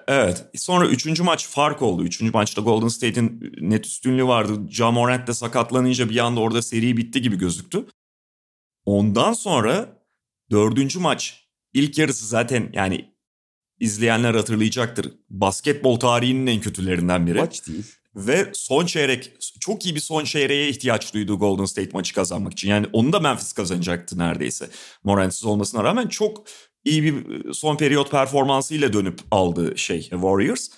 [0.08, 2.04] evet sonra üçüncü maç fark oldu.
[2.04, 4.52] Üçüncü maçta Golden State'in net üstünlüğü vardı.
[4.70, 7.86] Ja Morant de sakatlanınca bir anda orada seri bitti gibi gözüktü.
[8.84, 10.02] Ondan sonra
[10.50, 13.11] dördüncü maç ilk yarısı zaten yani
[13.82, 15.12] izleyenler hatırlayacaktır.
[15.30, 17.38] Basketbol tarihinin en kötülerinden biri.
[17.38, 17.84] Maç değil.
[18.16, 22.68] Ve son çeyrek çok iyi bir son çeyreğe ihtiyaç duydu Golden State maçı kazanmak için.
[22.68, 24.70] Yani onu da Memphis kazanacaktı neredeyse.
[25.04, 26.44] Morant'siz olmasına rağmen çok
[26.84, 30.68] iyi bir e, son periyot performansıyla dönüp aldı şey Warriors.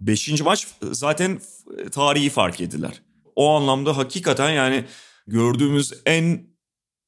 [0.00, 1.40] Beşinci maç zaten
[1.78, 3.02] e, tarihi fark ettiler.
[3.36, 4.84] O anlamda hakikaten yani
[5.26, 6.46] gördüğümüz en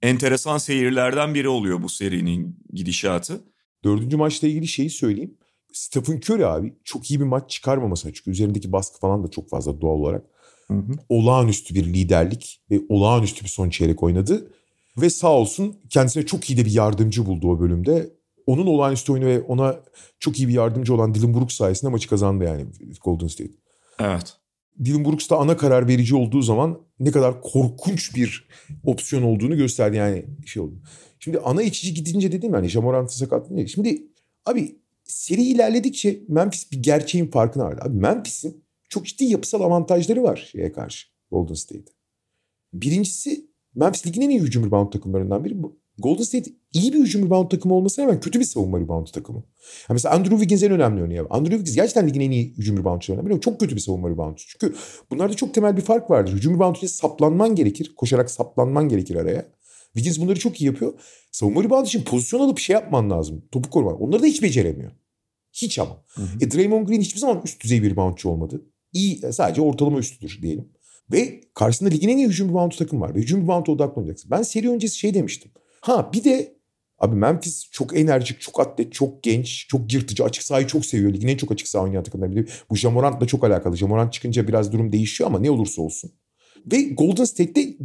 [0.02, 3.40] enteresan seyirlerden biri oluyor bu serinin gidişatı.
[3.86, 5.34] Dördüncü maçla ilgili şeyi söyleyeyim.
[5.72, 9.80] Stephen Curry abi çok iyi bir maç çıkarmamasına çünkü üzerindeki baskı falan da çok fazla
[9.80, 10.24] doğal olarak.
[11.08, 14.52] Olağanüstü bir liderlik ve olağanüstü bir son çeyrek oynadı.
[15.00, 18.10] Ve sağ olsun kendisine çok iyi de bir yardımcı buldu o bölümde.
[18.46, 19.80] Onun olağanüstü oyunu ve ona
[20.20, 22.66] çok iyi bir yardımcı olan Dylan Brooks sayesinde maçı kazandı yani
[23.04, 23.52] Golden State.
[24.00, 24.36] Evet.
[24.84, 28.48] Dylan Brooks da ana karar verici olduğu zaman ne kadar korkunç bir
[28.84, 30.74] opsiyon olduğunu gösterdi yani şey oldu.
[31.18, 33.68] Şimdi ana içici gidince dedim yani Jamorant'ı sakatlayınca.
[33.68, 34.02] Şimdi
[34.46, 37.80] abi seri ilerledikçe Memphis bir gerçeğin farkına vardı.
[37.84, 41.94] Abi Memphis'in çok ciddi yapısal avantajları var şeye karşı Golden State'e.
[42.72, 45.56] Birincisi Memphis ligin en iyi hücum rebound takımlarından biri.
[45.98, 49.38] Golden State iyi bir hücum rebound takımı olmasına rağmen kötü bir savunma rebound takımı.
[49.38, 51.20] Yani mesela Andrew Wiggins en önemli örneği.
[51.20, 54.46] Andrew Wiggins gerçekten ligin en iyi hücum reboundçılarından biri ama çok kötü bir savunma reboundçı.
[54.48, 54.74] Çünkü
[55.10, 56.32] bunlarda çok temel bir fark vardır.
[56.32, 57.94] Hücum rebound için saplanman gerekir.
[57.96, 59.46] Koşarak saplanman gerekir araya.
[59.94, 60.94] Wiggins bunları çok iyi yapıyor.
[61.32, 63.44] Savunma rebound için pozisyon alıp şey yapman lazım.
[63.52, 64.02] Topu koruman.
[64.02, 64.92] Onları da hiç beceremiyor.
[65.52, 66.04] Hiç ama.
[66.40, 68.62] E, Draymond Green hiçbir zaman üst düzey bir reboundçı olmadı.
[68.92, 70.68] İyi sadece ortalama üstüdür diyelim.
[71.12, 73.14] Ve karşısında ligin en iyi hücum rebound takım var.
[73.14, 74.30] Ve hücum rebound'a odaklanacaksın.
[74.30, 75.50] Ben seri öncesi şey demiştim.
[75.86, 76.56] Ha bir de
[76.98, 80.24] abi Memphis çok enerjik, çok atlet, çok genç, çok yırtıcı.
[80.24, 81.12] Açık sahayı çok seviyor.
[81.12, 82.50] Ligin en çok açık saha oynayan takımlarından biri.
[82.70, 83.76] Bu Jamorant'la çok alakalı.
[83.76, 86.12] Jamorant çıkınca biraz durum değişiyor ama ne olursa olsun.
[86.72, 87.76] Ve Golden State'de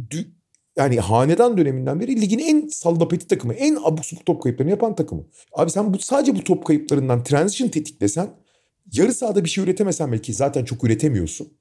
[0.76, 5.24] yani hanedan döneminden beri ligin en sallapeti takımı, en abuk subuk top kayıplarını yapan takımı.
[5.52, 8.30] Abi sen bu sadece bu top kayıplarından transition tetiklesen
[8.92, 11.52] yarı sahada bir şey üretemesen belki zaten çok üretemiyorsun.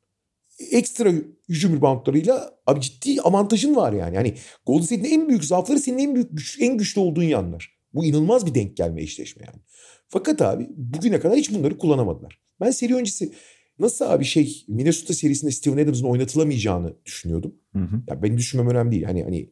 [0.72, 1.12] Ekstra
[1.50, 4.16] hücum reboundlarıyla abi ciddi avantajın var yani.
[4.16, 4.34] Yani
[4.66, 7.78] Golden State'in en büyük zaafları senin en büyük güç, en güçlü olduğun yanlar.
[7.94, 9.62] Bu inanılmaz bir denk gelme eşleşme yani.
[10.08, 12.40] Fakat abi bugüne kadar hiç bunları kullanamadılar.
[12.62, 13.32] Ben seri öncesi
[13.82, 17.56] Nasıl abi şey Minnesota serisinde Steven Adams'ın oynatılamayacağını düşünüyordum.
[17.74, 18.02] Hı hı.
[18.08, 19.04] Ya benim düşünmem önemli değil.
[19.04, 19.50] Hani hani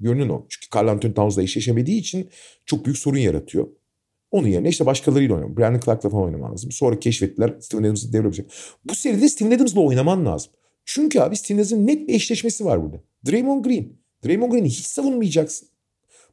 [0.00, 0.46] görünün o.
[0.48, 2.30] Çünkü Carl Anthony Towns'la eşleşemediği için
[2.66, 3.68] çok büyük sorun yaratıyor.
[4.34, 5.56] Onun yerine işte başkalarıyla oynaman.
[5.56, 6.72] Brandon Clark'la falan oynaman lazım.
[6.72, 8.44] Sonra keşfettiler Steven Adams'ı devre
[8.84, 10.52] Bu seride Steven Adams'la oynaman lazım.
[10.84, 13.00] Çünkü abi Steven Adams'ın net bir eşleşmesi var burada.
[13.30, 13.86] Draymond Green.
[14.26, 15.68] Draymond Green'i hiç savunmayacaksın.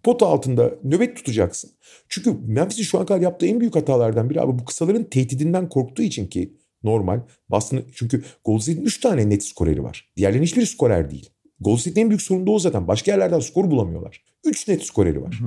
[0.04, 1.72] Pot altında nöbet tutacaksın.
[2.10, 6.04] Çünkü Memphis'in şu an kadar yaptığı en büyük hatalardan biri abi bu kısaların tehdidinden korktuğu
[6.04, 7.22] için ki normal.
[7.50, 10.12] Boston çünkü Golden State'in 3 tane net skoreri var.
[10.18, 11.30] Diğerlerinin hiçbiri skorer değil.
[11.60, 12.88] Golden State'in en büyük sorunu da o zaten.
[12.88, 14.24] Başka yerlerden skor bulamıyorlar.
[14.46, 15.40] 3 net skoreri var.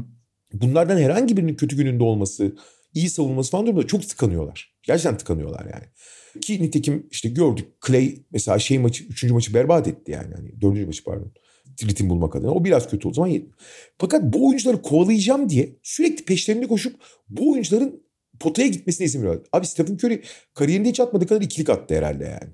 [0.61, 2.57] Bunlardan herhangi birinin kötü gününde olması,
[2.95, 4.75] iyi savunması falan durumda çok tıkanıyorlar.
[4.83, 5.85] Gerçekten tıkanıyorlar yani.
[6.41, 10.33] Ki nitekim işte gördük Clay mesela şey maçı, üçüncü maçı berbat etti yani.
[10.37, 11.33] yani dördüncü maçı pardon.
[11.83, 12.51] Ritim bulmak adına.
[12.51, 13.43] O biraz kötü o zaman.
[13.99, 16.97] Fakat bu oyuncuları kovalayacağım diye sürekli peşlerinde koşup
[17.29, 18.05] bu oyuncuların
[18.41, 19.47] potaya gitmesine izin veriyorlar.
[19.53, 20.23] Abi Stephen Curry
[20.55, 22.53] kariyerinde hiç atmadığı kadar ikilik attı herhalde yani.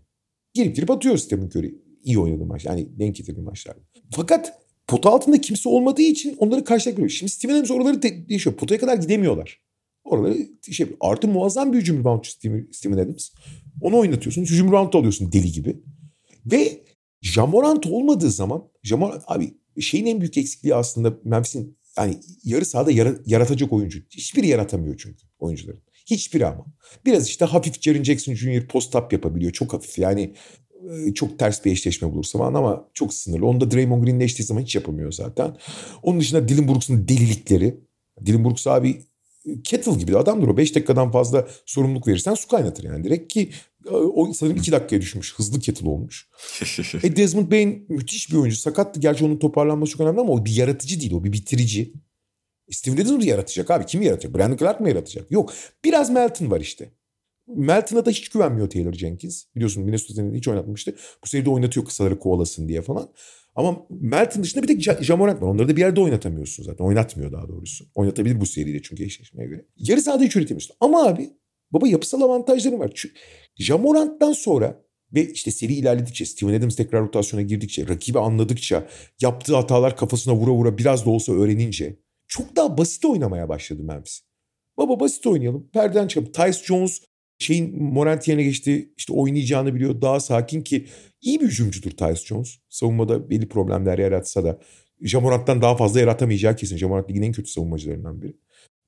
[0.55, 1.74] Girip girip atıyor Stephen Curry.
[2.05, 2.64] iyi oynadığı maç.
[2.64, 3.80] Yani denk getirdiği maçlarda.
[4.11, 4.53] Fakat
[4.91, 7.09] pota altında kimse olmadığı için onları karşılaştırıyor.
[7.09, 8.57] Şimdi Steven Adams oraları de- değişiyor.
[8.57, 9.61] Potaya kadar gidemiyorlar.
[10.05, 10.36] Oraları
[10.70, 12.32] şey artı muazzam bir hücum reboundçı
[12.72, 13.28] Steven, Adams.
[13.80, 14.43] Onu oynatıyorsun.
[14.43, 15.76] Hücum rebound alıyorsun deli gibi.
[16.47, 16.80] Ve
[17.22, 23.18] Jamorant olmadığı zaman Jamorant abi şeyin en büyük eksikliği aslında Memphis'in yani yarı sahada yara-
[23.26, 24.01] yaratacak oyuncu.
[24.11, 25.80] Hiçbiri yaratamıyor çünkü oyuncuların.
[26.07, 26.66] Hiçbiri ama.
[27.07, 28.68] Biraz işte hafif Jaren Jackson Jr.
[28.68, 29.53] post-up yapabiliyor.
[29.53, 30.34] Çok hafif yani
[31.14, 33.46] çok ters bir eşleşme bulursa falan ama çok sınırlı.
[33.46, 35.56] Onu da Draymond Green'le eşleştiği zaman hiç yapamıyor zaten.
[36.02, 37.80] Onun dışında Dylan Brooks'un delilikleri.
[38.26, 39.04] Dylan Brooks abi
[39.46, 40.56] e, kettle gibi adamdır o.
[40.56, 43.04] 5 dakikadan fazla sorumluluk verirsen su kaynatır yani.
[43.04, 43.50] Direkt ki
[43.86, 45.34] e, o sanırım 2 dakikaya düşmüş.
[45.34, 46.28] Hızlı kettle olmuş.
[47.04, 48.56] E Desmond Bain müthiş bir oyuncu.
[48.56, 49.00] Sakattı.
[49.00, 51.12] Gerçi onun toparlanması çok önemli ama o bir yaratıcı değil.
[51.12, 51.92] O bir bitirici.
[52.70, 53.86] Steven Adams yaratacak abi.
[53.86, 54.34] Kim yaratacak?
[54.34, 55.30] Brandon Clark mı yaratacak?
[55.30, 55.52] Yok.
[55.84, 56.90] Biraz Melton var işte.
[57.57, 59.44] Melton'a da hiç güvenmiyor Taylor Jenkins.
[59.57, 60.94] Biliyorsun Minnesota'nın hiç oynatmıştı.
[61.24, 63.09] Bu seride oynatıyor kısaları kovalasın diye falan.
[63.55, 65.46] Ama Melton dışında bir tek Ja- Jamorant var.
[65.48, 66.84] Onları da bir yerde oynatamıyorsun zaten.
[66.84, 67.84] Oynatmıyor daha doğrusu.
[67.94, 69.66] Oynatabilir bu seride çünkü eşleşmeye göre.
[69.76, 70.76] Yarı sahada hiç üretemiyorsun.
[70.80, 71.30] Ama abi
[71.70, 72.92] baba yapısal avantajları var.
[72.94, 73.14] Çünkü
[73.59, 74.82] Jamorant'tan sonra
[75.14, 78.88] ve işte seri ilerledikçe, Steven Adams tekrar rotasyona girdikçe, rakibi anladıkça,
[79.20, 81.96] yaptığı hatalar kafasına vura vura biraz da olsa öğrenince
[82.28, 84.20] çok daha basit oynamaya başladı Memphis.
[84.78, 85.70] Baba basit oynayalım.
[85.72, 86.32] Perdeden çıkalım.
[86.32, 87.01] Tyce Jones
[87.41, 88.93] şeyin Morant yerine geçti.
[88.97, 90.03] işte oynayacağını biliyor.
[90.03, 90.86] Daha sakin ki
[91.20, 92.59] iyi bir hücumcudur Tyce Jones.
[92.68, 94.59] Savunmada belli problemler yaratsa da
[95.03, 96.76] Jamorant'tan daha fazla yaratamayacağı kesin.
[96.76, 98.36] Jamorant ligin en kötü savunmacılarından biri.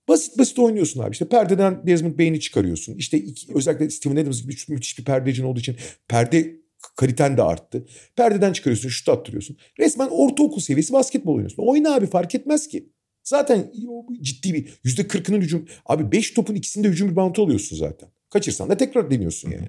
[0.08, 1.12] Basit basit oynuyorsun abi.
[1.12, 2.94] İşte perdeden Desmond Bain'i çıkarıyorsun.
[2.94, 5.76] İşte iki, özellikle Steven Adams gibi müthiş bir perdecin olduğu için
[6.08, 6.56] perde
[6.96, 7.86] kaliten de arttı.
[8.16, 9.56] Perdeden çıkarıyorsun, şut attırıyorsun.
[9.78, 11.62] Resmen ortaokul seviyesi basketbol oynuyorsun.
[11.66, 12.92] Oyna abi fark etmez ki.
[13.24, 13.72] Zaten
[14.20, 15.68] ciddi bir yüzde kırkının hücum.
[15.86, 18.08] Abi beş topun ikisinde hücum reboundu alıyorsun zaten.
[18.32, 19.68] Kaçırsan da tekrar deniyorsun yani.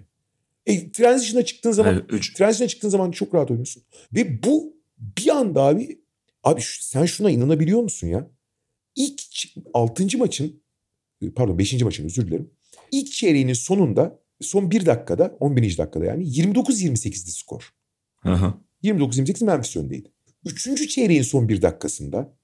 [0.65, 3.83] E, transition'a çıktığın zaman Evet, üç- transition'a çıktığın zaman çok rahat oynuyorsun.
[4.13, 6.01] Ve bu bir anda abi
[6.43, 8.31] abi sen şuna inanabiliyor musun ya?
[8.95, 9.21] İlk
[9.73, 10.17] 6.
[10.17, 10.63] maçın
[11.35, 11.81] pardon 5.
[11.83, 12.51] maçın özür dilerim.
[12.91, 15.77] İlk çeyreğinin sonunda son bir dakikada 11.
[15.77, 17.73] dakikada yani 29-28'di skor.
[18.19, 18.53] Hı hı.
[18.83, 20.11] 29-28 Memphis öndeydi.
[20.45, 22.37] Üçüncü çeyreğin son bir dakikasında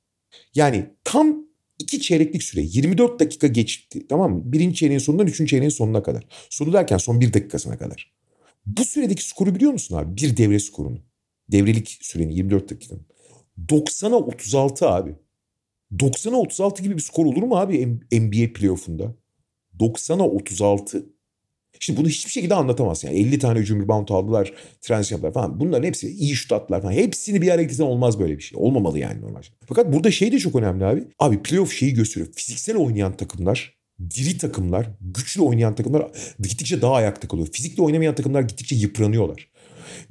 [0.55, 1.48] yani tam
[1.79, 4.41] iki çeyreklik süre 24 dakika geçti tamam mı?
[4.45, 6.25] Birinci çeyreğin sonundan üçüncü çeyreğin sonuna kadar.
[6.49, 8.11] Sonu derken son bir dakikasına kadar.
[8.65, 10.15] Bu süredeki skoru biliyor musun abi?
[10.17, 10.99] Bir devre skorunu.
[11.51, 13.05] Devrelik sürenin 24 dakikanın.
[13.67, 15.15] 90'a 36 abi.
[15.97, 19.15] 90'a 36 gibi bir skor olur mu abi NBA playoff'unda?
[19.79, 21.05] 90'a 36.
[21.79, 23.07] Şimdi bunu hiçbir şekilde anlatamazsın.
[23.07, 25.59] Yani 50 tane hücum rebound aldılar, transition yaptılar falan.
[25.59, 26.93] Bunların hepsi iyi şut attılar falan.
[26.93, 28.59] Hepsini bir araya getirsen olmaz böyle bir şey.
[28.61, 29.41] Olmamalı yani normal.
[29.65, 31.03] Fakat burada şey de çok önemli abi.
[31.19, 32.33] Abi playoff şeyi gösteriyor.
[32.35, 33.77] Fiziksel oynayan takımlar,
[34.15, 37.47] diri takımlar, güçlü oynayan takımlar gittikçe daha ayakta kalıyor.
[37.51, 39.49] Fizikle oynamayan takımlar gittikçe yıpranıyorlar.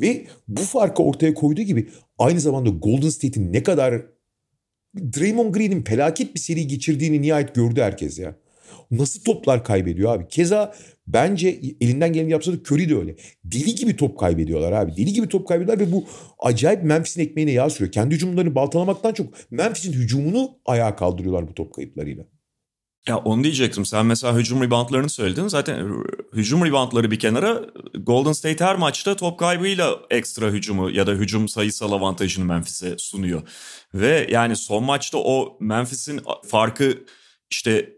[0.01, 1.89] Ve bu farkı ortaya koyduğu gibi
[2.19, 4.03] aynı zamanda Golden State'in ne kadar
[4.97, 8.35] Draymond Green'in felaket bir seri geçirdiğini nihayet gördü herkes ya.
[8.91, 10.29] Nasıl toplar kaybediyor abi?
[10.29, 10.75] Keza
[11.07, 13.17] bence elinden geleni yapsa da Curry de öyle.
[13.45, 14.97] Deli gibi top kaybediyorlar abi.
[14.97, 16.05] Deli gibi top kaybediyorlar ve bu
[16.39, 17.93] acayip Memphis'in ekmeğine yağ sürüyor.
[17.93, 22.25] Kendi hücumlarını baltalamaktan çok Memphis'in hücumunu ayağa kaldırıyorlar bu top kayıplarıyla.
[23.09, 23.85] Ya onu diyecektim.
[23.85, 25.49] Sen mesela hücum reboundlarını söyledin.
[25.49, 27.65] Zaten hücum reboundları bir kenara
[27.95, 33.43] Golden State her maçta top kaybıyla ekstra hücumu ya da hücum sayısal avantajını Memphis'e sunuyor.
[33.95, 37.05] Ve yani son maçta o Memphis'in farkı
[37.51, 37.98] işte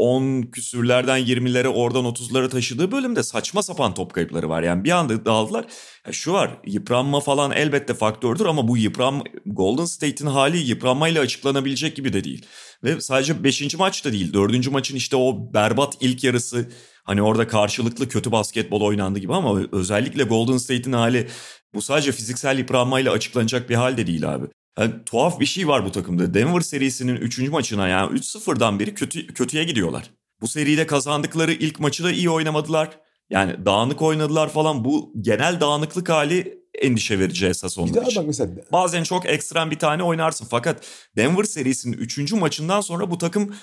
[0.00, 4.62] 10 küsürlerden 20'lere oradan 30'lara taşıdığı bölümde saçma sapan top kayıpları var.
[4.62, 5.64] Yani bir anda dağıldılar.
[6.06, 11.96] Ya şu var yıpranma falan elbette faktördür ama bu yıpran Golden State'in hali yıpranmayla açıklanabilecek
[11.96, 12.46] gibi de değil.
[12.84, 13.74] Ve sadece 5.
[13.78, 14.70] maçta değil 4.
[14.70, 16.68] maçın işte o berbat ilk yarısı
[17.04, 21.28] Hani orada karşılıklı kötü basketbol oynandı gibi ama özellikle Golden State'in hali
[21.74, 24.46] bu sadece fiziksel yıpranmayla açıklanacak bir hal de değil abi.
[24.78, 26.34] Yani tuhaf bir şey var bu takımda.
[26.34, 27.38] Denver serisinin 3.
[27.38, 30.10] maçına yani 3-0'dan beri kötü, kötüye gidiyorlar.
[30.40, 32.98] Bu seride kazandıkları ilk maçı da iyi oynamadılar.
[33.30, 34.84] Yani dağınık oynadılar falan.
[34.84, 38.20] Bu genel dağınıklık hali endişe verici esas onlar Bir için.
[38.22, 40.46] bak mesela Bazen çok ekstrem bir tane oynarsın.
[40.50, 42.32] Fakat Denver serisinin 3.
[42.32, 43.54] maçından sonra bu takım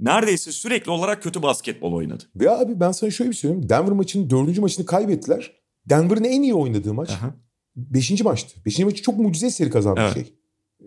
[0.00, 2.24] neredeyse sürekli olarak kötü basketbol oynadı.
[2.36, 3.68] ve abi ben sana şöyle bir şey söyleyeyim.
[3.68, 5.52] Denver maçının dördüncü maçını kaybettiler.
[5.86, 7.34] Denver'ın en iyi oynadığı maç Aha.
[7.76, 8.60] beşinci maçtı.
[8.66, 10.14] Beşinci maçı çok mucize seri kazandı Evet.
[10.14, 10.34] şey.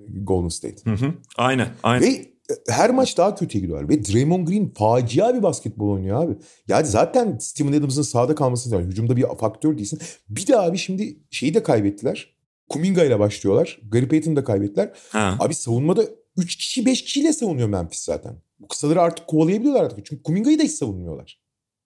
[0.07, 0.91] Golden State.
[0.91, 1.13] Hı hı.
[1.37, 2.07] Aynen, aynen.
[2.07, 3.89] Ve e, her maç daha kötüye gidiyorlar.
[3.89, 6.33] Ve Draymond Green facia bir basketbol oynuyor abi.
[6.67, 9.99] Yani zaten Steven Adams'ın sağda kalmasını yani hücumda bir faktör değilsin.
[10.29, 12.35] Bir de abi şimdi şeyi de kaybettiler.
[12.69, 13.79] Kuminga ile başlıyorlar.
[13.89, 14.91] Gary Payton'ı da kaybettiler.
[15.09, 15.37] Ha.
[15.39, 16.03] Abi savunmada
[16.37, 18.35] 3 kişi 5 kişiyle savunuyor Memphis zaten.
[18.59, 20.05] Bu kısaları artık kovalayabiliyorlar artık.
[20.05, 21.40] Çünkü Kuminga'yı da hiç savunmuyorlar.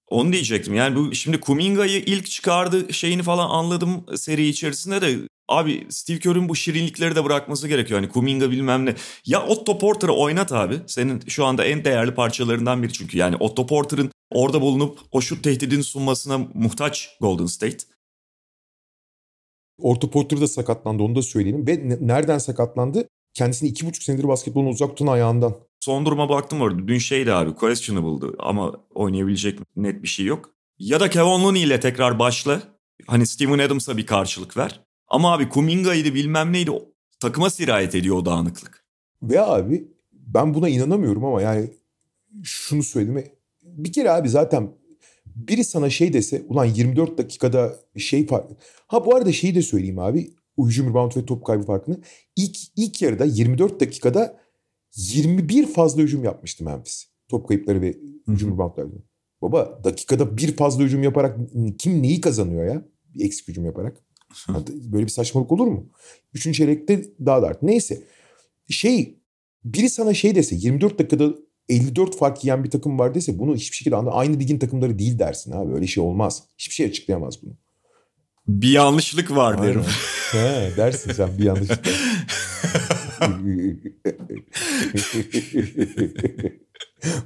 [0.09, 0.73] Onu diyecektim.
[0.73, 6.49] Yani bu şimdi Kuminga'yı ilk çıkardı şeyini falan anladım seri içerisinde de abi Steve Kerr'ün
[6.49, 7.99] bu şirinlikleri de bırakması gerekiyor.
[7.99, 8.95] Hani Kuminga bilmem ne.
[9.25, 10.79] Ya Otto Porter'ı oynat abi.
[10.87, 13.17] Senin şu anda en değerli parçalarından biri çünkü.
[13.17, 17.77] Yani Otto Porter'ın orada bulunup o şut tehdidini sunmasına muhtaç Golden State.
[19.81, 21.67] Orta Porter da sakatlandı onu da söyleyelim.
[21.67, 23.07] Ve ne- nereden sakatlandı?
[23.33, 25.55] Kendisini iki buçuk senedir basketbolun uzak tutan ayağından.
[25.85, 26.87] Son duruma baktım orada.
[26.87, 30.51] Dün şeydi abi questionable'dı ama oynayabilecek net bir şey yok.
[30.79, 32.61] Ya da Kevin Looney ile tekrar başla.
[33.07, 34.81] Hani Steven Adams'a bir karşılık ver.
[35.07, 36.71] Ama abi Kuminga'ydı bilmem neydi.
[37.19, 38.85] Takıma sirayet ediyor o dağınıklık.
[39.23, 41.69] Ve abi ben buna inanamıyorum ama yani
[42.43, 43.31] şunu söyleyeyim.
[43.63, 44.71] Bir kere abi zaten
[45.25, 48.45] biri sana şey dese ulan 24 dakikada şey fark...
[48.87, 50.33] Ha bu arada şeyi de söyleyeyim abi.
[50.57, 51.99] Hücum rebound ve top kaybı farkını.
[52.35, 54.44] İlk, ilk yarıda 24 dakikada
[54.95, 57.05] 21 fazla hücum yapmıştı Memphis.
[57.27, 58.95] Top kayıpları ve hücum reboundlarında.
[59.41, 61.37] Baba dakikada bir fazla hücum yaparak
[61.77, 62.85] kim neyi kazanıyor ya?
[63.15, 63.97] Bir eksik hücum yaparak.
[64.69, 65.89] Böyle bir saçmalık olur mu?
[66.33, 67.63] Üçüncü çeyrekte daha da art.
[67.63, 68.03] Neyse.
[68.69, 69.19] Şey
[69.65, 71.33] biri sana şey dese 24 dakikada
[71.69, 75.19] 54 fark yiyen bir takım var dese bunu hiçbir şekilde anla aynı ligin takımları değil
[75.19, 75.73] dersin abi.
[75.73, 76.43] Öyle şey olmaz.
[76.57, 77.53] Hiçbir şey açıklayamaz bunu.
[78.47, 79.83] Bir yanlışlık var derim.
[80.31, 81.91] He, dersin sen bir yanlışlıkla.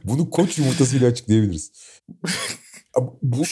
[0.04, 1.72] Bunu koç yumurtasıyla açıklayabiliriz.
[3.22, 3.44] Bu,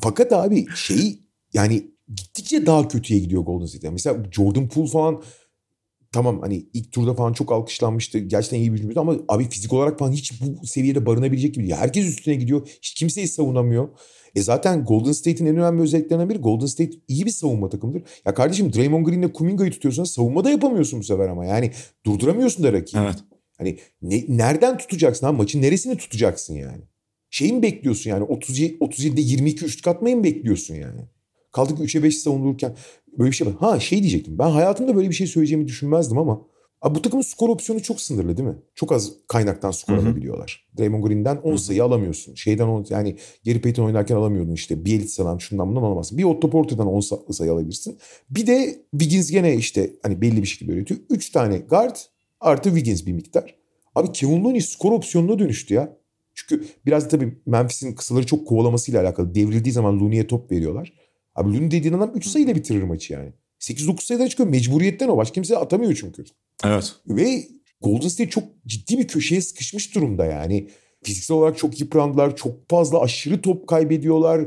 [0.00, 3.90] fakat abi şey yani gittikçe daha kötüye gidiyor Golden State.
[3.90, 5.22] Mesela Jordan Poole falan
[6.12, 8.18] tamam hani ilk turda falan çok alkışlanmıştı.
[8.18, 11.76] Gerçekten iyi bir hücumcuydu ama abi fizik olarak falan hiç bu seviyede barınabilecek gibi değil.
[11.76, 12.68] Herkes üstüne gidiyor.
[12.82, 13.88] Hiç kimseyi savunamıyor.
[14.36, 18.02] E zaten Golden State'in en önemli özelliklerinden biri Golden State iyi bir savunma takımıdır.
[18.26, 21.44] Ya kardeşim Draymond Green'le Kuminga'yı tutuyorsan savunma da yapamıyorsun bu sefer ama.
[21.44, 21.70] Yani
[22.06, 23.00] durduramıyorsun da rakibi.
[23.00, 23.16] Evet.
[23.58, 25.32] Hani ne, nereden tutacaksın ha?
[25.32, 26.82] Maçın neresini tutacaksın yani?
[27.30, 28.24] Şeyi mi bekliyorsun yani?
[28.24, 31.00] 37, 37'de 22 üçlük atmayı mı bekliyorsun yani?
[31.52, 32.76] Kaldı ki 3'e 5 savunulurken
[33.18, 33.54] böyle bir şey var.
[33.60, 34.38] Ha şey diyecektim.
[34.38, 36.46] Ben hayatımda böyle bir şey söyleyeceğimi düşünmezdim ama
[36.86, 38.56] abi bu takımın skor opsiyonu çok sınırlı değil mi?
[38.74, 40.66] Çok az kaynaktan skor alabiliyorlar.
[40.78, 42.34] Draymond Green'den 10 sayı alamıyorsun.
[42.34, 43.16] Şeyden on, yani
[43.46, 44.84] Gary Payton oynarken alamıyordun işte.
[44.84, 46.18] Bielitsa'dan şundan bundan alamazsın.
[46.18, 47.98] Bir Otto Porter'dan 10 sa- sayı alabilirsin.
[48.30, 51.00] Bir de Wiggins gene işte hani belli bir şekilde üretiyor.
[51.10, 51.96] 3 tane guard
[52.40, 53.54] artı Wiggins bir miktar.
[53.94, 55.96] Abi Kevin Looney skor opsiyonuna dönüştü ya.
[56.34, 59.34] Çünkü biraz da tabii Memphis'in kısaları çok kovalamasıyla alakalı.
[59.34, 60.92] Devrildiği zaman Looney'e top veriyorlar.
[61.34, 63.32] Abi Looney dediğin adam 3 sayıyla bitirir maçı yani.
[63.60, 64.48] 8-9 sayıdan çıkıyor.
[64.48, 65.16] Mecburiyetten o.
[65.16, 66.24] Başka kimse atamıyor çünkü.
[66.64, 66.94] Evet.
[67.08, 67.48] Ve
[67.80, 70.68] Golden State çok ciddi bir köşeye sıkışmış durumda yani.
[71.02, 72.36] Fiziksel olarak çok yıprandılar.
[72.36, 74.40] Çok fazla aşırı top kaybediyorlar.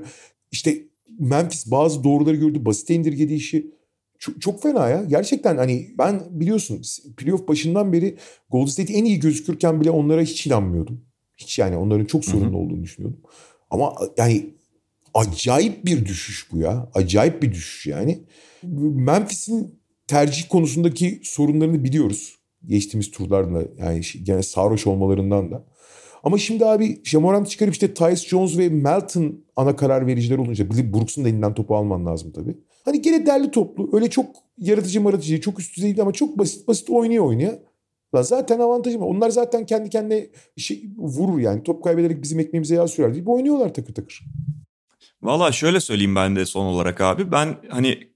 [0.52, 0.84] İşte
[1.20, 2.66] Memphis bazı doğruları gördü.
[2.66, 3.72] Basite indirgedi işi.
[4.20, 5.04] Çok, çok fena ya.
[5.04, 6.82] Gerçekten hani ben biliyorsun
[7.18, 8.18] playoff başından beri
[8.50, 11.02] Golden State en iyi gözükürken bile onlara hiç inanmıyordum.
[11.38, 13.22] Hiç yani onların çok sorunlu olduğunu düşünüyordum.
[13.70, 14.54] Ama yani
[15.14, 16.90] acayip bir düşüş bu ya.
[16.94, 18.24] Acayip bir düşüş yani.
[18.94, 22.36] Memphis'in tercih konusundaki sorunlarını biliyoruz.
[22.66, 25.66] Geçtiğimiz turlarla yani gene sarhoş olmalarından da.
[26.24, 30.94] Ama şimdi abi Jamorant çıkarıp işte Tyus Jones ve Melton ana karar vericiler olunca Billy
[30.94, 32.58] Brooks'un elinden topu alman lazım tabii.
[32.86, 36.68] Hani gene derli toplu öyle çok yaratıcı maratıcı çok üst düzey değil ama çok basit
[36.68, 37.54] basit oynuyor oynuyor.
[38.16, 39.02] Lan zaten avantajım.
[39.02, 41.64] Onlar zaten kendi kendine şey vurur yani.
[41.64, 44.26] Top kaybederek bizim ekmeğimize yağ sürer deyip oynuyorlar takır takır.
[45.22, 47.32] Valla şöyle söyleyeyim ben de son olarak abi.
[47.32, 48.14] Ben hani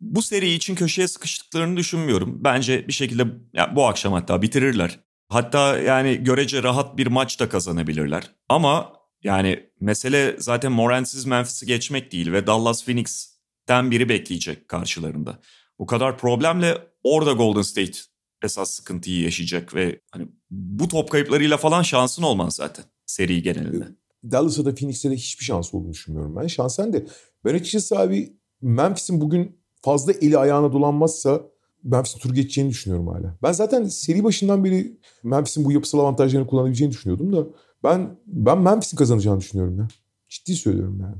[0.00, 2.44] bu seri için köşeye sıkıştıklarını düşünmüyorum.
[2.44, 5.00] Bence bir şekilde ya bu akşam hatta bitirirler.
[5.28, 8.30] Hatta yani görece rahat bir maç da kazanabilirler.
[8.48, 8.92] Ama
[9.22, 15.38] yani mesele zaten Morants'iz Memphis'i geçmek değil ve Dallas Phoenix'ten biri bekleyecek karşılarında.
[15.78, 17.98] Bu kadar problemle orada Golden State
[18.42, 23.88] esas sıkıntıyı yaşayacak ve hani bu top kayıplarıyla falan şansın olmaz zaten seri genelinde.
[24.32, 26.46] Dallas'a da Phoenix'e de hiçbir şans olduğunu düşünmüyorum ben.
[26.46, 27.06] Şansen de
[27.44, 31.42] ben açıkçası abi Memphis'in bugün fazla eli ayağına dolanmazsa
[31.84, 33.38] Memphis'in tur geçeceğini düşünüyorum hala.
[33.42, 37.46] Ben zaten seri başından beri Memphis'in bu yapısal avantajlarını kullanabileceğini düşünüyordum da
[37.84, 39.88] ben ben Memphis'in kazanacağını düşünüyorum ya.
[40.28, 41.16] Ciddi söylüyorum yani.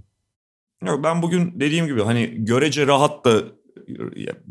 [0.90, 3.42] Yok, ben bugün dediğim gibi hani görece rahat da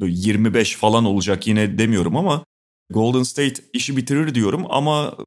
[0.01, 2.45] 25 falan olacak yine demiyorum ama
[2.93, 5.18] Golden State işi bitirir diyorum ama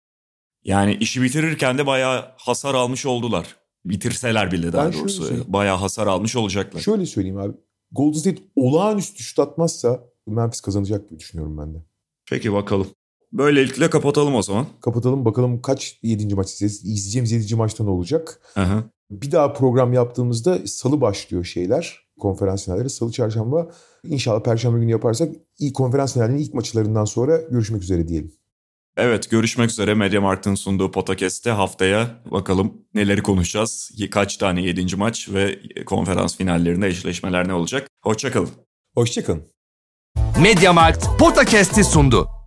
[0.65, 3.57] yani işi bitirirken de bayağı hasar almış oldular.
[3.85, 6.81] Bitirseler bile daha Ben doğrusu bayağı hasar almış olacaklar.
[6.81, 7.53] Şöyle söyleyeyim abi.
[7.93, 11.79] Golden State olağanüstü şut atmazsa Memphis kazanacak gibi düşünüyorum ben de.
[12.31, 12.87] Peki bakalım.
[13.33, 14.67] Böylelikle kapatalım o zaman.
[14.81, 16.35] Kapatalım bakalım kaç 7.
[16.35, 16.85] maç izleyeceğiz.
[16.85, 17.57] İzleyeceğimiz 7.
[17.57, 18.41] maçta ne olacak?
[18.55, 18.85] Hı hı.
[19.11, 22.09] Bir daha program yaptığımızda salı başlıyor şeyler.
[22.19, 22.91] Konferans finalleri.
[22.91, 23.71] Salı çarşamba
[24.05, 28.33] İnşallah perşembe günü yaparsak ilk konferans finalinin ilk maçlarından sonra görüşmek üzere diyelim.
[29.01, 33.90] Evet görüşmek üzere Mediamarkt'ın sunduğu podcast'te haftaya bakalım neleri konuşacağız.
[34.11, 34.96] Kaç tane 7.
[34.96, 37.88] maç ve konferans finallerinde eşleşmeler ne olacak.
[38.03, 38.51] Hoşçakalın.
[38.94, 39.42] Hoşçakalın.
[40.42, 42.38] Mediamarkt Podcast'i sundu.